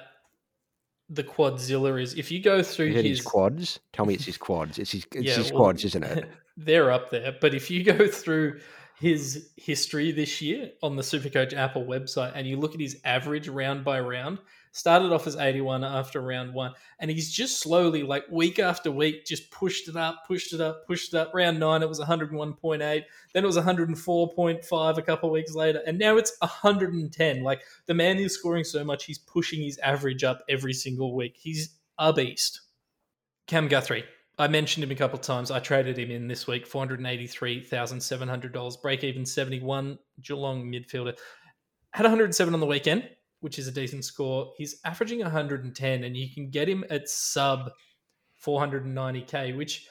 [1.08, 3.80] the Quadzilla is if you go through his his quads?
[3.92, 4.78] Tell me it's his quads.
[4.78, 6.28] It's his, it's Yeah, his well, quads, isn't it?
[6.56, 7.36] they're up there.
[7.40, 8.60] But if you go through
[8.98, 13.48] his history this year on the Supercoach Apple website and you look at his average
[13.48, 14.38] round by round,
[14.74, 19.24] started off as 81 after round one, and he's just slowly, like week after week,
[19.24, 21.32] just pushed it up, pushed it up, pushed it up.
[21.32, 22.78] Round nine, it was 101.8.
[22.80, 27.42] Then it was 104.5 a couple weeks later, and now it's 110.
[27.42, 31.36] Like the man is scoring so much, he's pushing his average up every single week.
[31.38, 32.60] He's a beast.
[33.46, 34.04] Cam Guthrie.
[34.36, 35.52] I mentioned him a couple times.
[35.52, 39.24] I traded him in this week, four hundred eighty-three thousand seven hundred dollars, break even
[39.24, 39.98] seventy-one.
[40.20, 41.16] Geelong midfielder
[41.92, 43.08] had one hundred seven on the weekend,
[43.44, 44.54] which is a decent score.
[44.56, 47.70] He's averaging one hundred and ten, and you can get him at sub
[48.38, 49.86] four hundred and ninety k, which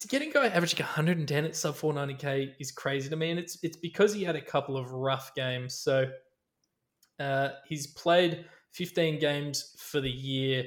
[0.00, 2.70] to get a guy averaging one hundred and ten at sub four ninety k is
[2.70, 5.76] crazy to me, and it's it's because he had a couple of rough games.
[5.76, 6.10] So
[7.18, 10.64] uh, he's played fifteen games for the year.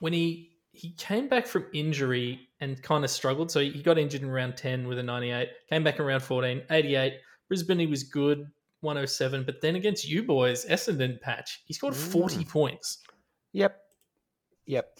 [0.00, 3.50] When he he came back from injury and kind of struggled.
[3.50, 6.64] So he got injured in round 10 with a 98, came back in round 14,
[6.70, 7.14] 88.
[7.48, 8.44] Brisbane, he was good,
[8.80, 9.44] 107.
[9.44, 12.48] But then against you boys, Essendon patch, he scored 40 Mm.
[12.48, 12.98] points.
[13.52, 13.76] Yep.
[14.66, 14.98] Yep.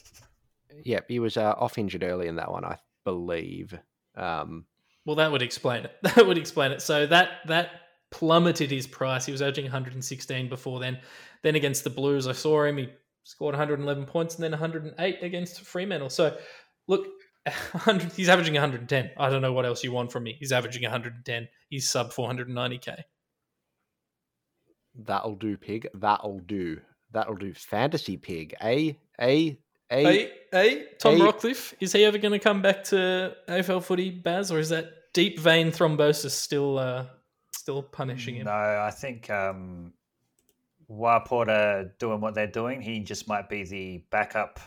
[0.85, 1.05] Yep.
[1.09, 3.79] He was uh, off injured early in that one, I believe.
[4.15, 4.67] Um,
[5.05, 5.93] Well, that would explain it.
[6.03, 6.83] That would explain it.
[6.83, 7.71] So that that
[8.11, 9.27] plummeted his price.
[9.27, 10.99] He was averaging 116 before then.
[11.43, 12.79] Then against the Blues, I saw him.
[12.79, 12.89] He
[13.25, 16.09] scored 111 points and then 108 against Fremantle.
[16.11, 16.37] So
[16.87, 17.07] look,
[17.45, 19.11] 100, he's averaging 110.
[19.19, 20.37] I don't know what else you want from me.
[20.39, 21.49] He's averaging 110.
[21.69, 23.03] He's sub 490k.
[25.05, 25.89] That'll do, pig.
[25.95, 26.81] That'll do.
[27.13, 27.53] That'll do.
[27.55, 28.55] Fantasy pig.
[28.63, 29.59] A a
[29.91, 30.07] a.
[30.07, 30.33] a.
[30.53, 31.21] hey, Tom Hey.
[31.21, 34.93] Rockliff, is he ever going to come back to AFL footy, Baz, or is that
[35.13, 37.07] deep vein thrombosis still uh,
[37.53, 38.45] still punishing him?
[38.45, 39.93] No, I think um,
[40.87, 44.61] while Porter doing what they're doing, he just might be the backup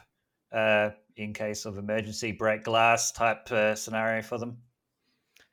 [0.52, 4.58] uh, in case of emergency break glass type uh, scenario for them.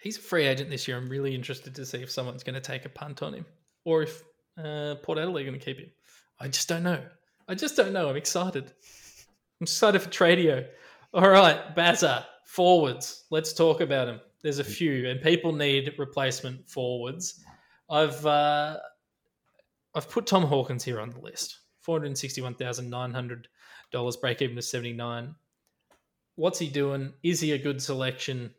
[0.01, 0.97] He's a free agent this year.
[0.97, 3.47] I'm really interested to see if someone's going to take a punt on him
[3.85, 4.23] or if
[4.63, 5.91] uh, Port Adelaide going to keep him.
[6.41, 7.03] I just don't know.
[7.49, 8.09] I just don't know.
[8.09, 8.65] I'm excited.
[8.65, 10.67] I'm excited for Tradio.
[11.15, 13.25] All right, Bazza, forwards.
[13.31, 14.21] Let's talk about him.
[14.43, 17.43] There's a few, and people need replacement forwards.
[17.89, 18.79] I've uh,
[19.95, 21.61] I've put Tom Hawkins here on the list.
[21.81, 23.49] Four hundred sixty-one thousand nine hundred
[23.93, 25.35] dollars, break even to seventy-nine.
[26.35, 27.15] What's he doing?
[27.23, 28.53] Is he a good selection?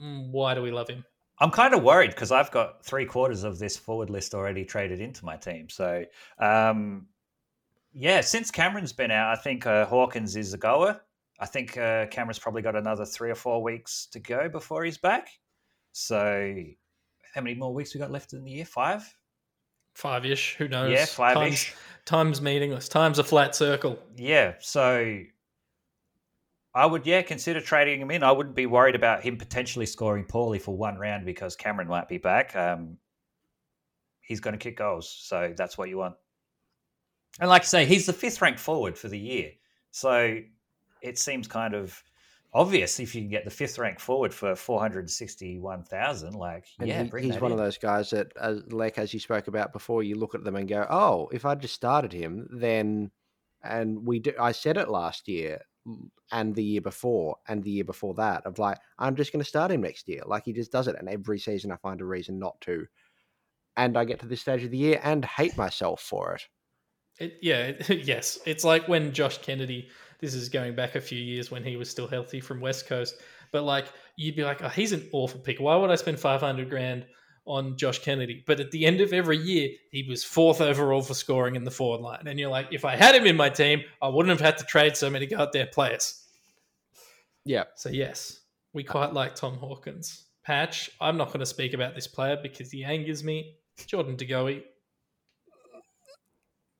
[0.00, 1.04] Mm, Why do we love him?
[1.40, 5.00] I'm kind of worried because I've got three quarters of this forward list already traded
[5.00, 5.68] into my team.
[5.68, 6.04] So,
[6.38, 7.06] um,
[7.92, 11.00] yeah, since Cameron's been out, I think uh, Hawkins is a goer.
[11.40, 14.98] I think uh, Cameron's probably got another three or four weeks to go before he's
[14.98, 15.28] back.
[15.92, 16.54] So,
[17.34, 18.64] how many more weeks we got left in the year?
[18.64, 19.08] Five?
[19.94, 20.56] Five ish.
[20.56, 20.92] Who knows?
[20.92, 21.74] Yeah, five Time's, ish.
[22.04, 22.88] time's meaningless.
[22.88, 23.98] Time's a flat circle.
[24.16, 25.20] Yeah, so
[26.74, 28.22] I would, yeah, consider trading him in.
[28.22, 32.08] I wouldn't be worried about him potentially scoring poorly for one round because Cameron might
[32.08, 32.54] be back.
[32.54, 32.98] Um,
[34.20, 36.14] he's going to kick goals, so that's what you want.
[37.40, 39.52] And like I say, he's the fifth ranked forward for the year,
[39.90, 40.38] so
[41.02, 42.02] it seems kind of
[42.52, 46.34] obvious if you can get the fifth ranked forward for four hundred sixty-one thousand.
[46.34, 47.58] Like, And yeah, he- he's one in.
[47.58, 50.56] of those guys that, as, like as you spoke about before, you look at them
[50.56, 53.10] and go, "Oh, if I just started him, then."
[53.62, 55.60] And we, do, I said it last year,
[56.32, 59.48] and the year before, and the year before that, of like, I'm just going to
[59.48, 60.22] start him next year.
[60.26, 62.86] Like he just does it, and every season I find a reason not to.
[63.76, 66.42] And I get to this stage of the year and hate myself for it.
[67.18, 68.38] It, yeah, it, yes.
[68.46, 69.88] It's like when Josh Kennedy,
[70.20, 73.16] this is going back a few years when he was still healthy from West Coast,
[73.52, 75.60] but like you'd be like, oh, he's an awful pick.
[75.60, 77.06] Why would I spend 500 grand
[77.48, 78.44] on Josh Kennedy?
[78.46, 81.70] But at the end of every year, he was fourth overall for scoring in the
[81.70, 82.26] forward line.
[82.26, 84.64] And you're like, if I had him in my team, I wouldn't have had to
[84.64, 86.24] trade so many goddamn players.
[87.44, 88.40] Yeah, So yes,
[88.72, 90.26] we quite like Tom Hawkins.
[90.44, 93.56] Patch, I'm not going to speak about this player because he angers me.
[93.86, 94.62] Jordan DeGoey,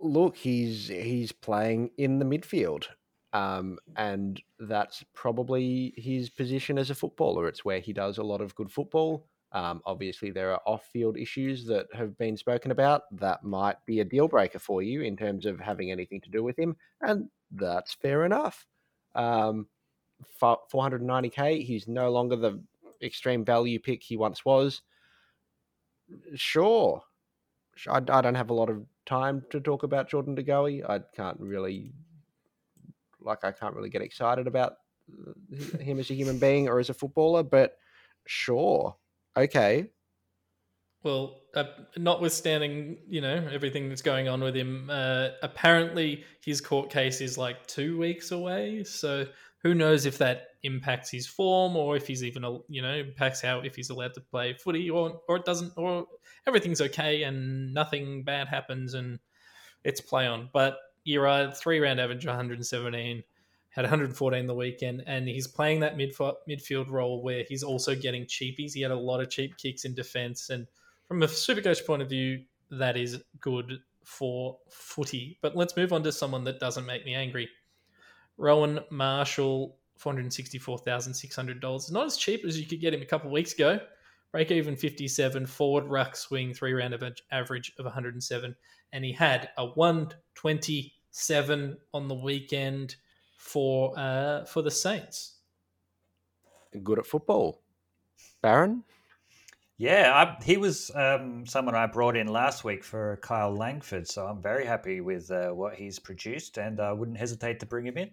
[0.01, 2.87] look, he's he's playing in the midfield,
[3.33, 7.49] um, and that's probably his position as a footballer.
[7.49, 9.27] It's where he does a lot of good football.
[9.53, 14.05] Um, obviously, there are off-field issues that have been spoken about that might be a
[14.05, 17.95] deal breaker for you in terms of having anything to do with him, and that's
[17.95, 18.67] fair enough.
[19.15, 19.67] Um,
[20.43, 22.61] 490k, he's no longer the
[23.03, 24.83] extreme value pick he once was.
[26.35, 27.03] sure.
[27.89, 30.89] I, I don't have a lot of time to talk about Jordan DeGoey.
[30.89, 31.93] I can't really,
[33.21, 34.75] like, I can't really get excited about
[35.11, 37.77] uh, him as a human being or as a footballer, but
[38.27, 38.97] sure.
[39.39, 39.87] Okay.
[41.05, 41.65] Well, uh,
[41.97, 47.39] notwithstanding, you know, everything that's going on with him, uh, apparently his court case is
[47.39, 48.83] like two weeks away.
[48.83, 49.27] So
[49.63, 53.61] who knows if that impacts his form or if he's even, you know, impacts how
[53.61, 56.05] if he's allowed to play footy or or it doesn't or
[56.49, 59.21] everything's okay and nothing bad happens and
[59.85, 60.51] it's play on.
[60.53, 63.23] But you're right, three round average 117,
[63.79, 68.25] had 114 the weekend, and he's playing that midf- midfield role where he's also getting
[68.25, 68.73] cheapies.
[68.73, 70.67] He had a lot of cheap kicks in defence, and
[71.07, 75.39] from a supercoach point of view, that is good for footy.
[75.43, 77.49] But let's move on to someone that doesn't make me angry.
[78.37, 81.89] Rowan Marshall, four hundred sixty-four thousand six hundred dollars.
[81.93, 83.79] Not as cheap as you could get him a couple weeks ago.
[84.33, 85.47] Break even fifty-seven.
[85.47, 86.97] Forward ruck swing three round
[87.31, 88.57] average of one hundred and seven,
[88.93, 92.97] and he had a one twenty-seven on the weekend
[93.49, 95.37] for uh, for the Saints.
[96.83, 97.63] Good at football.
[98.43, 98.85] Baron?
[99.79, 104.27] Yeah, I, he was um, someone I brought in last week for Kyle Langford, so
[104.27, 107.97] I'm very happy with uh, what he's produced, and I wouldn't hesitate to bring him
[107.97, 108.11] in.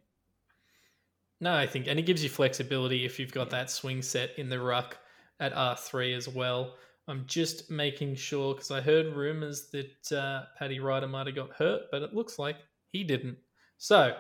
[1.41, 4.47] No, I think, and it gives you flexibility if you've got that swing set in
[4.47, 4.97] the ruck
[5.39, 6.75] at R three as well.
[7.07, 11.51] I'm just making sure because I heard rumors that uh, Paddy Ryder might have got
[11.51, 12.57] hurt, but it looks like
[12.91, 13.37] he didn't.
[13.77, 14.15] So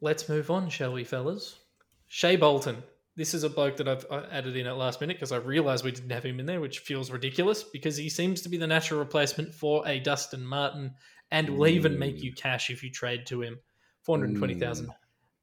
[0.00, 1.58] let's move on, shall we, fellas?
[2.08, 2.82] Shai Bolton.
[3.16, 5.92] This is a bloke that I've added in at last minute because I realised we
[5.92, 8.98] didn't have him in there, which feels ridiculous because he seems to be the natural
[8.98, 10.94] replacement for a Dustin Martin
[11.30, 13.58] and will even make you cash if you trade to him.
[14.02, 14.90] Four hundred twenty thousand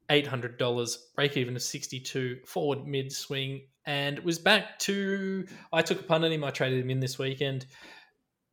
[0.10, 5.46] eight hundred dollars, break even of sixty two, forward mid swing, and was back to.
[5.72, 6.44] I took a punt on him.
[6.44, 7.66] I traded him in this weekend.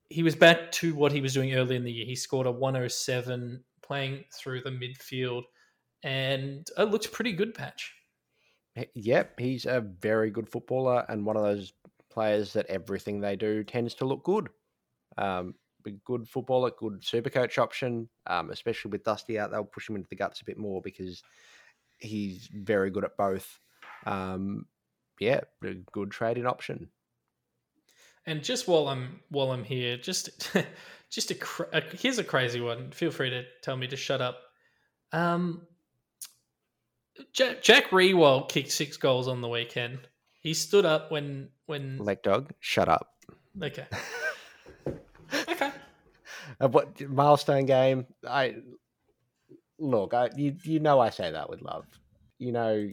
[0.09, 2.07] He was back to what he was doing early in the year.
[2.07, 5.43] He scored a one hundred seven playing through the midfield,
[6.03, 7.55] and it looks pretty good.
[7.55, 7.95] Patch.
[8.95, 11.73] Yep, he's a very good footballer and one of those
[12.11, 14.49] players that everything they do tends to look good.
[15.17, 15.55] Um,
[15.87, 19.97] a good footballer, good super coach option, um, especially with Dusty out, they'll push him
[19.97, 21.23] into the guts a bit more because
[21.99, 23.59] he's very good at both.
[24.07, 24.67] Um,
[25.19, 26.89] yeah, a good trading option.
[28.27, 30.55] And just while I'm while I'm here, just
[31.11, 31.37] just a,
[31.73, 32.91] a here's a crazy one.
[32.91, 34.41] Feel free to tell me to shut up.
[35.13, 35.67] Um,
[37.33, 39.99] Jack, Jack Riewoldt kicked six goals on the weekend.
[40.41, 43.09] He stood up when when Leg dog, shut up.
[43.63, 43.87] okay
[45.49, 45.71] okay
[46.61, 48.07] Uh, what milestone game?
[48.27, 48.57] I
[49.79, 51.85] look, I you you know I say that with love.
[52.39, 52.89] You know,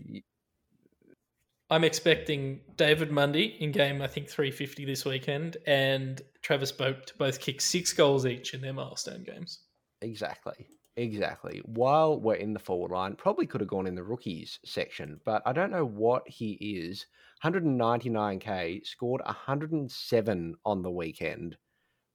[1.69, 7.17] I'm expecting David Mundy in game I think 350 this weekend and Travis Boak to
[7.17, 9.59] both kick six goals each in their milestone games.
[10.01, 10.67] Exactly.
[10.97, 11.59] Exactly.
[11.65, 15.41] While we're in the forward line, probably could have gone in the rookies section, but
[15.45, 17.05] I don't know what he is.
[17.41, 21.57] 199k, scored 107 on the weekend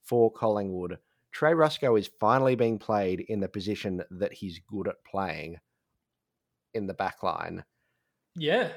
[0.02, 0.98] for Collingwood.
[1.32, 5.60] Trey Ruscoe is finally being played in the position that he's good at playing
[6.74, 7.64] in the back line.
[8.34, 8.72] Yeah.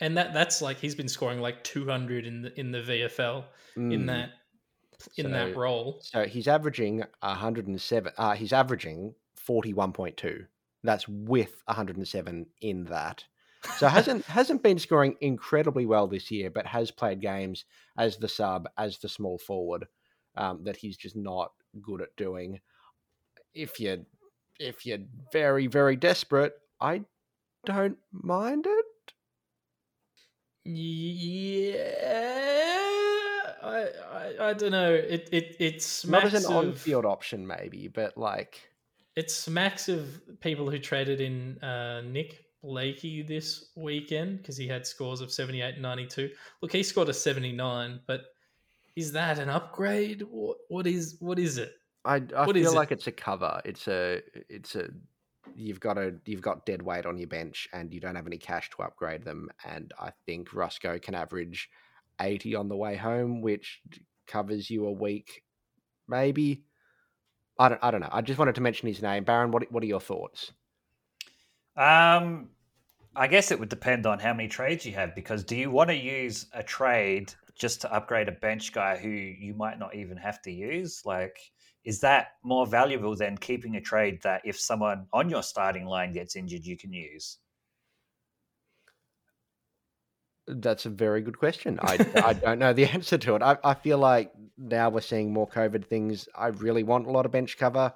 [0.00, 3.46] And that that's like he's been scoring like 200 in the in the VFL
[3.90, 4.06] in Mm.
[4.06, 4.30] that
[5.16, 6.00] in that role.
[6.00, 8.12] So he's averaging 107.
[8.16, 9.14] Uh, he's averaging
[9.48, 10.46] 41.2.
[10.84, 13.24] That's with 107 in that.
[13.76, 17.64] So hasn't hasn't been scoring incredibly well this year, but has played games
[17.96, 19.86] as the sub, as the small forward,
[20.36, 22.60] um, that he's just not good at doing.
[23.54, 24.06] If you
[24.60, 24.98] if you're
[25.32, 27.02] very very desperate, I
[27.64, 28.84] don't mind it.
[30.64, 31.78] Yeah,
[33.62, 34.92] I, I, I don't know.
[34.92, 38.67] It it it's Not as an of, on-field option, maybe, but like
[39.18, 44.86] It smacks of people who traded in uh, Nick Blakey this weekend because he had
[44.86, 46.30] scores of 78 and 92.
[46.62, 48.26] Look, he scored a 79, but
[48.94, 50.22] is that an upgrade?
[50.30, 51.72] What what is what is it?
[52.04, 52.76] I, I What feel it?
[52.76, 53.60] like it's a cover.
[53.64, 54.88] It's a it's a
[55.56, 58.38] you've got a you've got dead weight on your bench and you don't have any
[58.38, 59.48] cash to upgrade them.
[59.64, 61.68] And I think Ruscoe can average
[62.20, 63.80] eighty on the way home, which
[64.28, 65.42] covers you a week,
[66.06, 66.62] maybe.
[67.58, 68.08] I don't I don't know.
[68.12, 69.50] I just wanted to mention his name, Baron.
[69.50, 70.52] What what are your thoughts?
[71.76, 72.50] Um,
[73.14, 75.90] I guess it would depend on how many trades you have because do you want
[75.90, 80.16] to use a trade just to upgrade a bench guy who you might not even
[80.16, 81.02] have to use?
[81.04, 81.38] Like,
[81.84, 86.12] is that more valuable than keeping a trade that if someone on your starting line
[86.12, 87.38] gets injured, you can use?
[90.48, 91.78] That's a very good question.
[91.82, 93.42] I, I don't know the answer to it.
[93.42, 96.28] I, I feel like now we're seeing more COVID things.
[96.34, 97.92] I really want a lot of bench cover,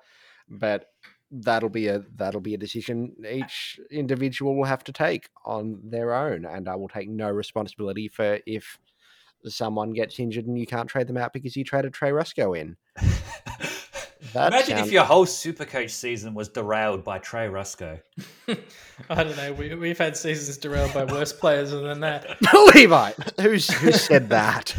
[0.48, 0.86] but
[1.30, 6.14] that'll be a that'll be a decision each individual will have to take on their
[6.14, 8.78] own, and I will take no responsibility for if
[9.46, 12.76] someone gets injured and you can't trade them out because you traded Trey Ruscoe in.
[14.34, 18.00] That Imagine sound- if your whole Supercoach season was derailed by Trey Ruscoe.
[19.10, 19.52] I don't know.
[19.52, 22.36] We, we've had seasons derailed by worse players than that.
[22.74, 24.76] Levi, who's who said that?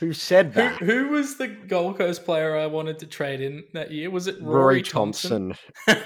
[0.00, 0.76] Who said Who, that?
[0.78, 4.10] who was the Gold Coast player I wanted to trade in that year?
[4.10, 5.54] Was it Rory, Rory Thompson?
[5.86, 6.04] Thompson.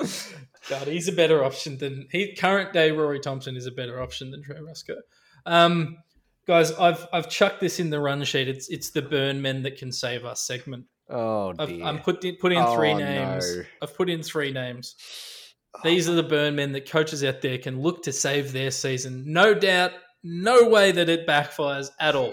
[0.68, 2.34] God, he's a better option than he.
[2.34, 5.00] Current day Rory Thompson is a better option than Trey Ruscoe.
[5.44, 5.98] Um,
[6.46, 8.48] guys, I've I've chucked this in the run sheet.
[8.48, 10.84] It's it's the burn men that can save us segment.
[11.10, 11.84] Oh I've dear.
[11.84, 13.56] I'm put in, put in three Oh, names.
[13.56, 13.62] no.
[13.82, 14.94] I've put in three names.
[15.74, 15.80] Oh.
[15.84, 19.24] These are the burn men that coaches out there can look to save their season.
[19.26, 19.92] No doubt,
[20.22, 22.32] no way that it backfires at all.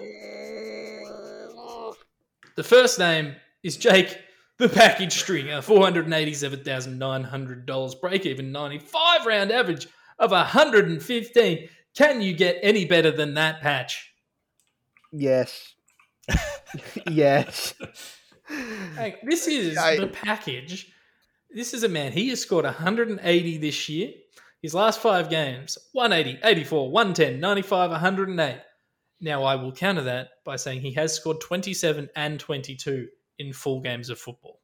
[2.56, 4.18] The first name is Jake,
[4.58, 9.88] the package stringer, $487,900, break even 95 round average
[10.20, 11.70] of 115.
[11.96, 14.14] Can you get any better than that patch?
[15.12, 15.74] Yes.
[17.10, 17.74] yes.
[18.96, 20.92] Hey, this is I- the package.
[21.54, 22.14] This is a man.
[22.14, 24.12] He has scored 180 this year.
[24.62, 28.62] His last five games 180, 84, 110, 95, 108.
[29.20, 33.08] Now, I will counter that by saying he has scored 27 and 22
[33.40, 34.62] in full games of football.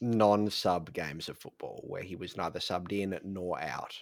[0.00, 3.94] Non-sub games of football where he was neither subbed in nor out.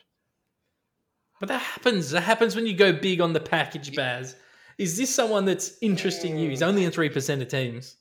[1.41, 2.11] But that happens.
[2.11, 4.37] That happens when you go big on the package, Baz.
[4.78, 6.49] Is this someone that's interesting you?
[6.49, 6.68] He's mm.
[6.68, 7.97] only in 3% of teams.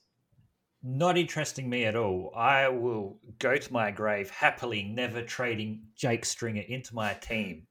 [0.82, 2.32] Not interesting me at all.
[2.34, 7.66] I will go to my grave happily, never trading Jake Stringer into my team.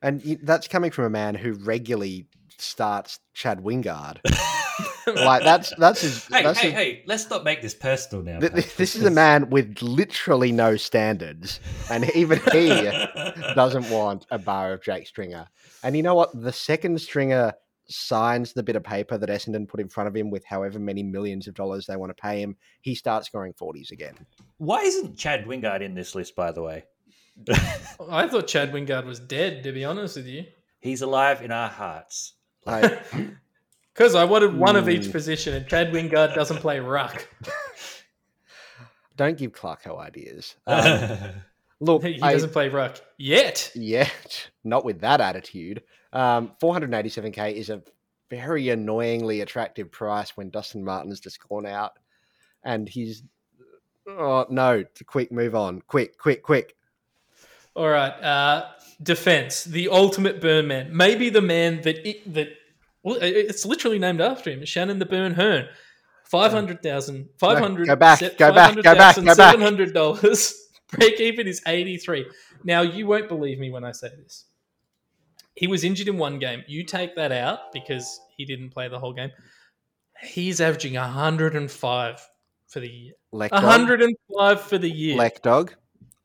[0.00, 4.18] And that's coming from a man who regularly starts Chad Wingard.
[5.06, 6.26] like that's that's his.
[6.26, 7.02] Hey, that's hey, his- hey!
[7.06, 8.40] Let's not make this personal now.
[8.40, 11.58] th- th- Pat, this is a man with literally no standards,
[11.90, 12.68] and even he
[13.54, 15.48] doesn't want a bar of Jake Stringer.
[15.82, 16.30] And you know what?
[16.40, 17.54] The second Stringer
[17.88, 21.02] signs the bit of paper that Essendon put in front of him with however many
[21.02, 24.14] millions of dollars they want to pay him, he starts scoring 40s again.
[24.58, 26.84] Why isn't Chad Wingard in this list, by the way?
[28.10, 30.44] I thought Chad Wingard was dead, to be honest with you.
[30.80, 32.34] He's alive in our hearts.
[32.64, 33.02] Like,
[33.94, 35.12] Because I wanted one of each Hmm.
[35.12, 37.28] position, and Chad Wingard doesn't play ruck.
[39.16, 40.56] don't give Clarko ideas.
[40.66, 41.10] Um,
[41.80, 43.70] look, He I- doesn't play ruck yet.
[43.74, 45.82] yet, not with that attitude.
[46.14, 47.82] Um, 487k is a
[48.30, 51.92] very annoyingly attractive price when Dustin Martin's just gone out,
[52.62, 53.22] and he's
[54.08, 56.76] oh no, quick move on, quick, quick, quick.
[57.74, 58.12] All right.
[58.22, 58.66] Uh,
[59.02, 60.96] defense, the ultimate burn man.
[60.96, 62.48] Maybe the man that it, that
[63.02, 64.64] well, it's literally named after him.
[64.64, 65.68] Shannon the Burn Hurn.
[66.24, 69.56] 500,000, 500, go back, go back, go back, go back.
[69.56, 70.52] $700.
[70.92, 72.26] Break even is 83.
[72.64, 74.46] Now, you won't believe me when I say this.
[75.54, 76.64] He was injured in one game.
[76.66, 79.30] You take that out because he didn't play the whole game.
[80.22, 82.28] He's averaging 105
[82.68, 83.12] for the year.
[83.50, 85.16] Dog, 105 for the year.
[85.16, 85.74] Lek dog.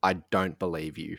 [0.02, 1.18] I don't believe you.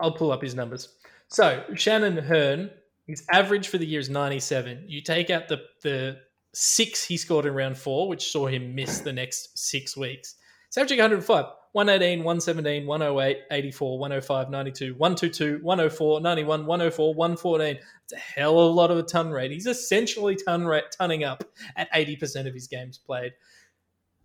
[0.00, 0.88] I'll pull up his numbers.
[1.28, 2.70] So Shannon Hurn,
[3.06, 4.84] his average for the year is 97.
[4.88, 6.18] You take out the the
[6.54, 10.36] six he scored in round four, which saw him miss the next six weeks.
[10.68, 11.44] It's averaging 105,
[11.74, 17.78] 118, 117, 108, 84, 105, 92, 122, 104, 91, 104, 114.
[18.04, 19.50] It's a hell of a lot of a ton rate.
[19.50, 21.42] He's essentially ton rate, up
[21.74, 23.32] at 80% of his games played.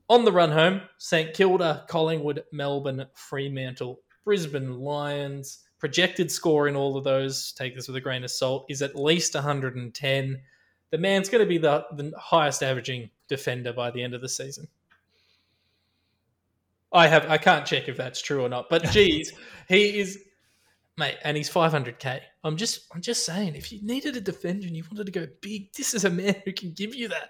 [0.10, 5.66] On the run home, St Kilda, Collingwood, Melbourne, Fremantle, Brisbane Lions.
[5.80, 8.95] Projected score in all of those, take this with a grain of salt, is at
[8.95, 10.41] least 110.
[10.91, 14.30] The man's going to be the, the highest averaging defender by the end of the
[14.30, 14.68] season.
[16.91, 19.31] I have I can't check if that's true or not, but geez,
[19.67, 20.19] he is
[20.97, 22.19] mate, and he's 500k.
[22.43, 25.27] I'm just I'm just saying, if you needed a defender and you wanted to go
[25.41, 27.29] big, this is a man who can give you that.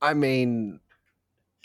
[0.00, 0.80] I mean,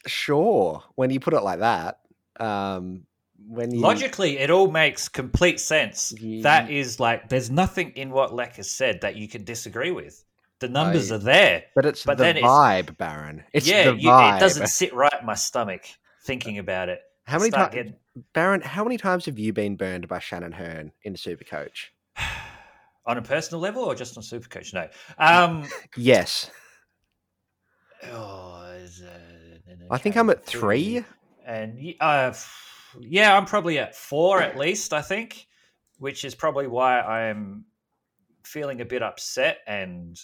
[0.05, 0.83] sure.
[0.95, 1.99] When you put it like that,
[2.39, 3.05] um,
[3.47, 6.13] when you Logically, it all makes complete sense.
[6.19, 9.91] Ye- That is like, there's nothing in what Leck has said that you can disagree
[9.91, 10.23] with.
[10.59, 11.63] The numbers I- are there.
[11.75, 13.43] but it's but the then it's- vibe, Baron.
[13.53, 14.37] It's yeah, the you, vibe.
[14.37, 15.85] it doesn't sit right in my stomach
[16.23, 17.01] thinking about it.
[17.25, 17.95] How many times, getting-
[18.33, 18.61] Baron?
[18.61, 21.87] How many times have you been burned by Shannon Hurn in Supercoach?
[23.05, 24.73] on a personal level or just on Supercoach?
[24.73, 24.87] No.
[25.17, 26.49] Um, Yes,
[28.11, 28.53] oh,
[29.91, 31.03] I think I'm at three.
[31.45, 32.33] And uh,
[32.99, 35.47] yeah, I'm probably at four at least, I think,
[35.99, 37.65] which is probably why I'm
[38.43, 40.19] feeling a bit upset and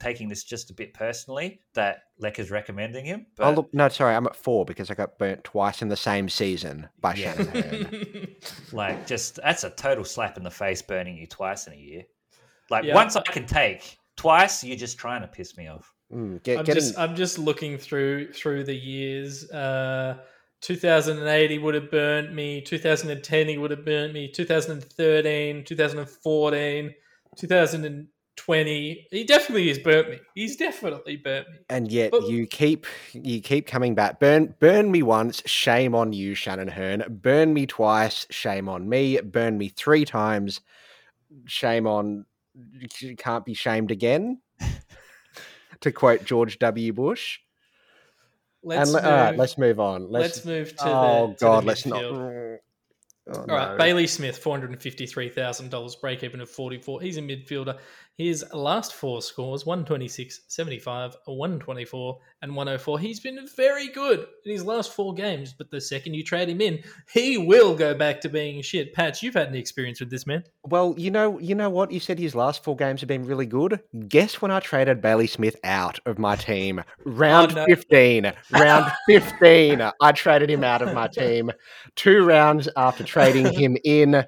[0.00, 3.26] taking this just a bit personally that Leck is recommending him.
[3.36, 5.96] But oh look, no, sorry, I'm at four because I got burnt twice in the
[5.96, 7.34] same season by Yeah.
[7.34, 8.36] Shannon
[8.72, 12.02] like, just that's a total slap in the face burning you twice in a year.
[12.70, 12.94] Like, Yeah.
[12.94, 15.92] once I can take, twice you're just trying to piss me off.
[16.12, 19.50] Mm, get, I'm getting, just I'm just looking through through the years.
[19.50, 20.18] Uh,
[20.62, 22.60] 2008 he would have burnt me.
[22.60, 24.30] 2010 he would have burnt me.
[24.32, 26.94] 2013, 2014,
[28.36, 29.08] 2020.
[29.10, 30.18] He definitely has burnt me.
[30.34, 31.58] He's definitely burnt me.
[31.68, 34.20] and yet but- you keep you keep coming back.
[34.20, 37.04] Burn burn me once, shame on you, Shannon Hurn.
[37.08, 39.20] Burn me twice, shame on me.
[39.20, 40.60] Burn me three times,
[41.46, 42.24] shame on.
[43.00, 44.40] You can't be shamed again.
[45.80, 46.92] to quote George W.
[46.92, 47.40] Bush.
[48.62, 50.10] Let's and move, all right, let's move on.
[50.10, 52.02] let's, Let's, move to oh the to God, the let's not.
[52.02, 52.58] Oh,
[53.28, 53.76] All right, no.
[53.76, 57.00] Bailey Smith, four hundred and fifty-three thousand dollars, break even of forty-four.
[57.00, 57.78] He's a midfielder.
[58.18, 62.98] His last four scores: 126, 75, 124, and 104.
[62.98, 66.62] He's been very good in his last four games, but the second you trade him
[66.62, 68.94] in, he will go back to being shit.
[68.94, 70.44] Patch, you've had any experience with this man?
[70.64, 71.92] Well, you know, you know what?
[71.92, 73.80] You said his last four games have been really good.
[74.08, 76.82] Guess when I traded Bailey Smith out of my team?
[77.06, 77.64] Oh, Round no.
[77.66, 78.32] fifteen.
[78.50, 79.80] Round fifteen.
[80.00, 81.52] I traded him out of my team.
[81.94, 84.24] Two rounds after trading him in.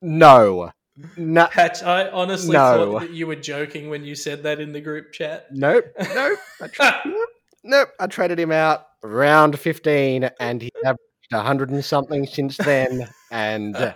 [0.00, 0.70] No.
[1.16, 1.46] No.
[1.46, 2.92] Patch, I honestly No.
[2.92, 5.46] thought that you were joking when you said that in the group chat.
[5.50, 5.86] Nope.
[6.14, 6.38] Nope.
[6.60, 7.28] I tra- nope.
[7.64, 7.88] Nope.
[7.98, 11.00] I traded him out round fifteen, and he averaged
[11.32, 13.08] a hundred and something since then.
[13.30, 13.76] And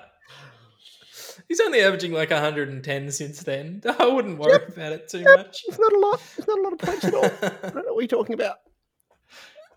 [1.49, 3.81] He's only averaging like 110 since then.
[4.01, 5.37] I wouldn't worry about it too Yep.
[5.37, 5.63] much.
[5.69, 6.21] it's not a lot.
[6.39, 7.25] It's not a lot of points at all.
[7.25, 8.57] I don't know what you're talking about.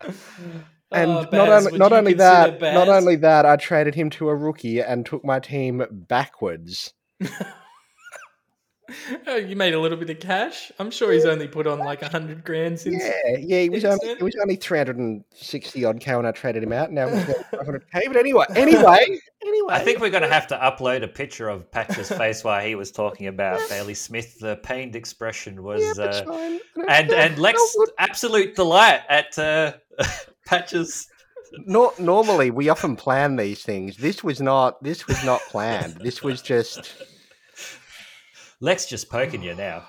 [0.02, 0.10] Ah,
[0.92, 4.34] and Oh, not only not only that, not only that, I traded him to a
[4.34, 6.92] rookie and took my team backwards.
[9.26, 10.72] Oh, you made a little bit of cash.
[10.78, 13.02] I'm sure he's only put on like a hundred grand since.
[13.02, 14.16] Yeah, yeah, he was only then.
[14.18, 16.90] he was only three hundred and sixty odd k when I traded him out.
[16.90, 18.02] Now he's five hundred k.
[18.06, 21.70] But anyway, anyway, anyway, I think we're going to have to upload a picture of
[21.70, 24.38] Patch's face while he was talking about Bailey Smith.
[24.38, 26.60] The pained expression was, yeah, that's uh, fine.
[26.88, 27.60] and and Lex
[27.98, 29.74] absolute delight at uh,
[30.46, 31.06] Patch's.
[31.66, 33.96] Nor- normally we often plan these things.
[33.96, 34.82] This was not.
[34.82, 35.96] This was not planned.
[35.96, 36.94] This was just.
[38.60, 39.84] Lex just poking you now.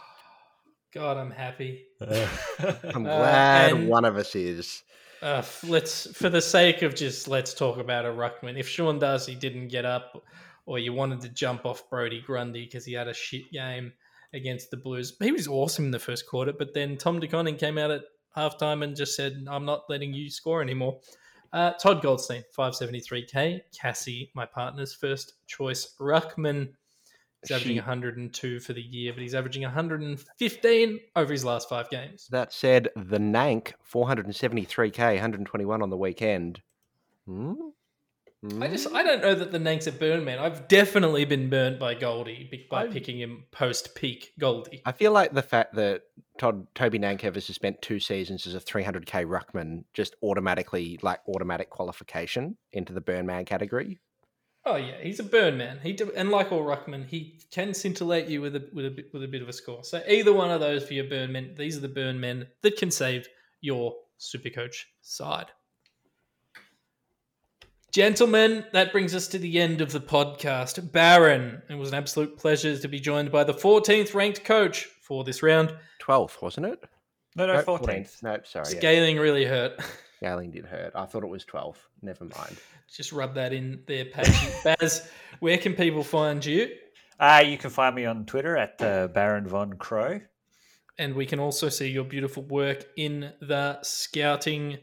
[0.94, 1.86] God, I'm happy.
[2.02, 4.84] I'm Uh, glad and- one of us is.
[5.22, 8.58] Uh, let's, for the sake of just, let's talk about a ruckman.
[8.58, 10.24] If Sean Darcy didn't get up,
[10.66, 13.94] or you wanted to jump off Brodie Grundy because he had a shit game
[14.34, 16.52] against the Blues, he was awesome in the first quarter.
[16.54, 18.02] But then Tom De Koning came out at
[18.36, 21.00] halftime and just said, "I'm not letting you score anymore."
[21.54, 23.62] Uh, Todd Goldstein, 573k.
[23.80, 26.70] Cassie, my partner's first choice ruckman.
[27.44, 31.90] He's averaging She- 102 for the year, but he's averaging 115 over his last five
[31.90, 32.28] games.
[32.32, 36.62] That said, the Nank, 473k, 121 on the weekend.
[37.26, 37.54] Hmm?
[38.60, 38.96] I just Hmm?
[38.96, 40.40] I don't know that the Nanks are burn man.
[40.40, 44.82] I've definitely been burnt by Goldie by I've- picking him post peak Goldie.
[44.84, 46.04] I feel like the fact that
[46.40, 51.70] Todd Toby Nankervis has spent two seasons as a 300k ruckman just automatically like automatic
[51.70, 54.00] qualification into the burn man category.
[54.64, 55.80] Oh yeah, he's a burn man.
[55.82, 59.14] He do, and like all ruckman, he can scintillate you with a with a bit
[59.14, 59.84] with a bit of a score.
[59.84, 61.56] So either one of those for your burn men.
[61.58, 63.28] These are the burn men that can save
[63.62, 65.48] your super coach side.
[67.92, 70.92] Gentlemen, that brings us to the end of the podcast.
[70.94, 75.26] Baron, it was an absolute pleasure to be joined by the 14th ranked coach for
[75.26, 75.76] this round.
[76.02, 76.82] 12th, wasn't it?
[77.36, 78.24] No, no, Nope, 14th.
[78.24, 78.66] Nope, sorry.
[78.70, 78.78] Yeah.
[78.78, 79.74] Scaling really hurt.
[80.22, 80.92] Scaling did hurt.
[80.94, 81.78] I thought it was 12.
[82.04, 82.58] Never mind.
[82.96, 84.50] Just rub that in there, Patchy.
[84.80, 85.10] Baz,
[85.40, 86.70] where can people find you?
[87.20, 90.22] Uh, you can find me on Twitter at uh, Baron Von Crow.
[91.00, 94.78] And we can also see your beautiful work in the scouting.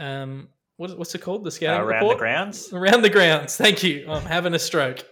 [0.00, 0.48] Um,
[0.78, 1.44] what, what's it called?
[1.44, 2.16] The Uh, scouting around report?
[2.16, 2.72] the grounds.
[2.72, 3.56] Around the grounds.
[3.56, 4.06] Thank you.
[4.10, 5.04] I'm having a stroke.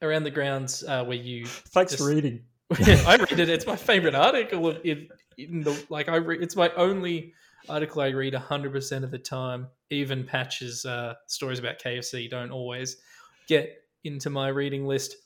[0.00, 1.44] Around the grounds, uh, where you.
[1.46, 2.44] Thanks Just- for reading.
[2.70, 3.48] I read it.
[3.48, 5.08] It's my favorite article of in,
[5.38, 6.08] in the like.
[6.08, 6.40] I read.
[6.40, 7.32] It's my only
[7.68, 9.68] article I read 100 percent of the time.
[9.90, 12.98] Even patches uh, stories about KFC don't always
[13.46, 15.16] get into my reading list.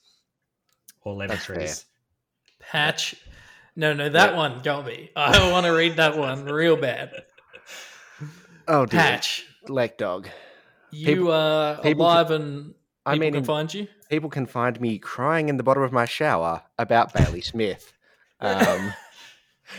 [1.05, 1.68] Or That's fair.
[2.61, 3.16] Patch.
[3.74, 5.11] No, no, that one got me.
[5.16, 7.24] I want to read that one real bad.
[8.68, 9.01] Oh, dear.
[9.01, 10.28] Patch, Leg dog.
[10.90, 12.74] you People- are people alive and people
[13.07, 13.88] I mean, can find you.
[14.09, 17.93] people can find me crying in the bottom of my shower about Bailey Smith.
[18.45, 18.93] Um,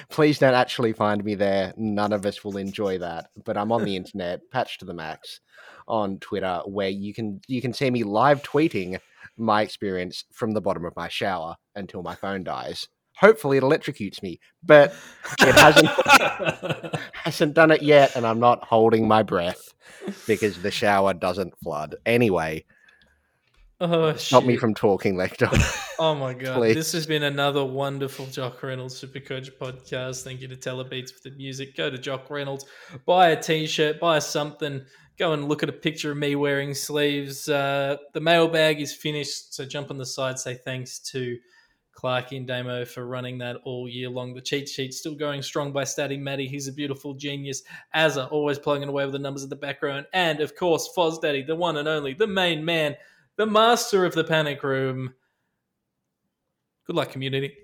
[0.09, 1.73] Please don't actually find me there.
[1.77, 3.27] None of us will enjoy that.
[3.45, 5.39] But I'm on the internet, patched to the max,
[5.87, 8.99] on Twitter, where you can you can see me live tweeting
[9.37, 12.87] my experience from the bottom of my shower until my phone dies.
[13.17, 14.93] Hopefully, it electrocutes me, but
[15.39, 15.89] it hasn't
[17.13, 19.73] hasn't done it yet, and I'm not holding my breath
[20.27, 21.95] because the shower doesn't flood.
[22.05, 22.65] Anyway,
[23.83, 25.49] oh, stop me from talking, Lecter.
[25.99, 26.73] Oh my god, Please.
[26.73, 30.23] this has been another wonderful Jock Reynolds Supercoach podcast.
[30.23, 31.77] Thank you to Telebeats for the music.
[31.77, 32.65] Go to Jock Reynolds,
[33.05, 34.83] buy a t-shirt, buy something.
[35.19, 37.47] Go and look at a picture of me wearing sleeves.
[37.47, 40.39] Uh, the mailbag is finished, so jump on the side.
[40.39, 41.37] Say thanks to
[41.93, 44.33] Clark and Damo for running that all year long.
[44.33, 46.47] The cheat sheet's still going strong by Statty Matty.
[46.47, 47.61] He's a beautiful genius.
[47.95, 51.43] Azza always plugging away with the numbers at the background, and of course Foz Daddy,
[51.43, 52.95] the one and only, the main man,
[53.37, 55.13] the master of the panic room.
[56.85, 57.55] Good luck, community.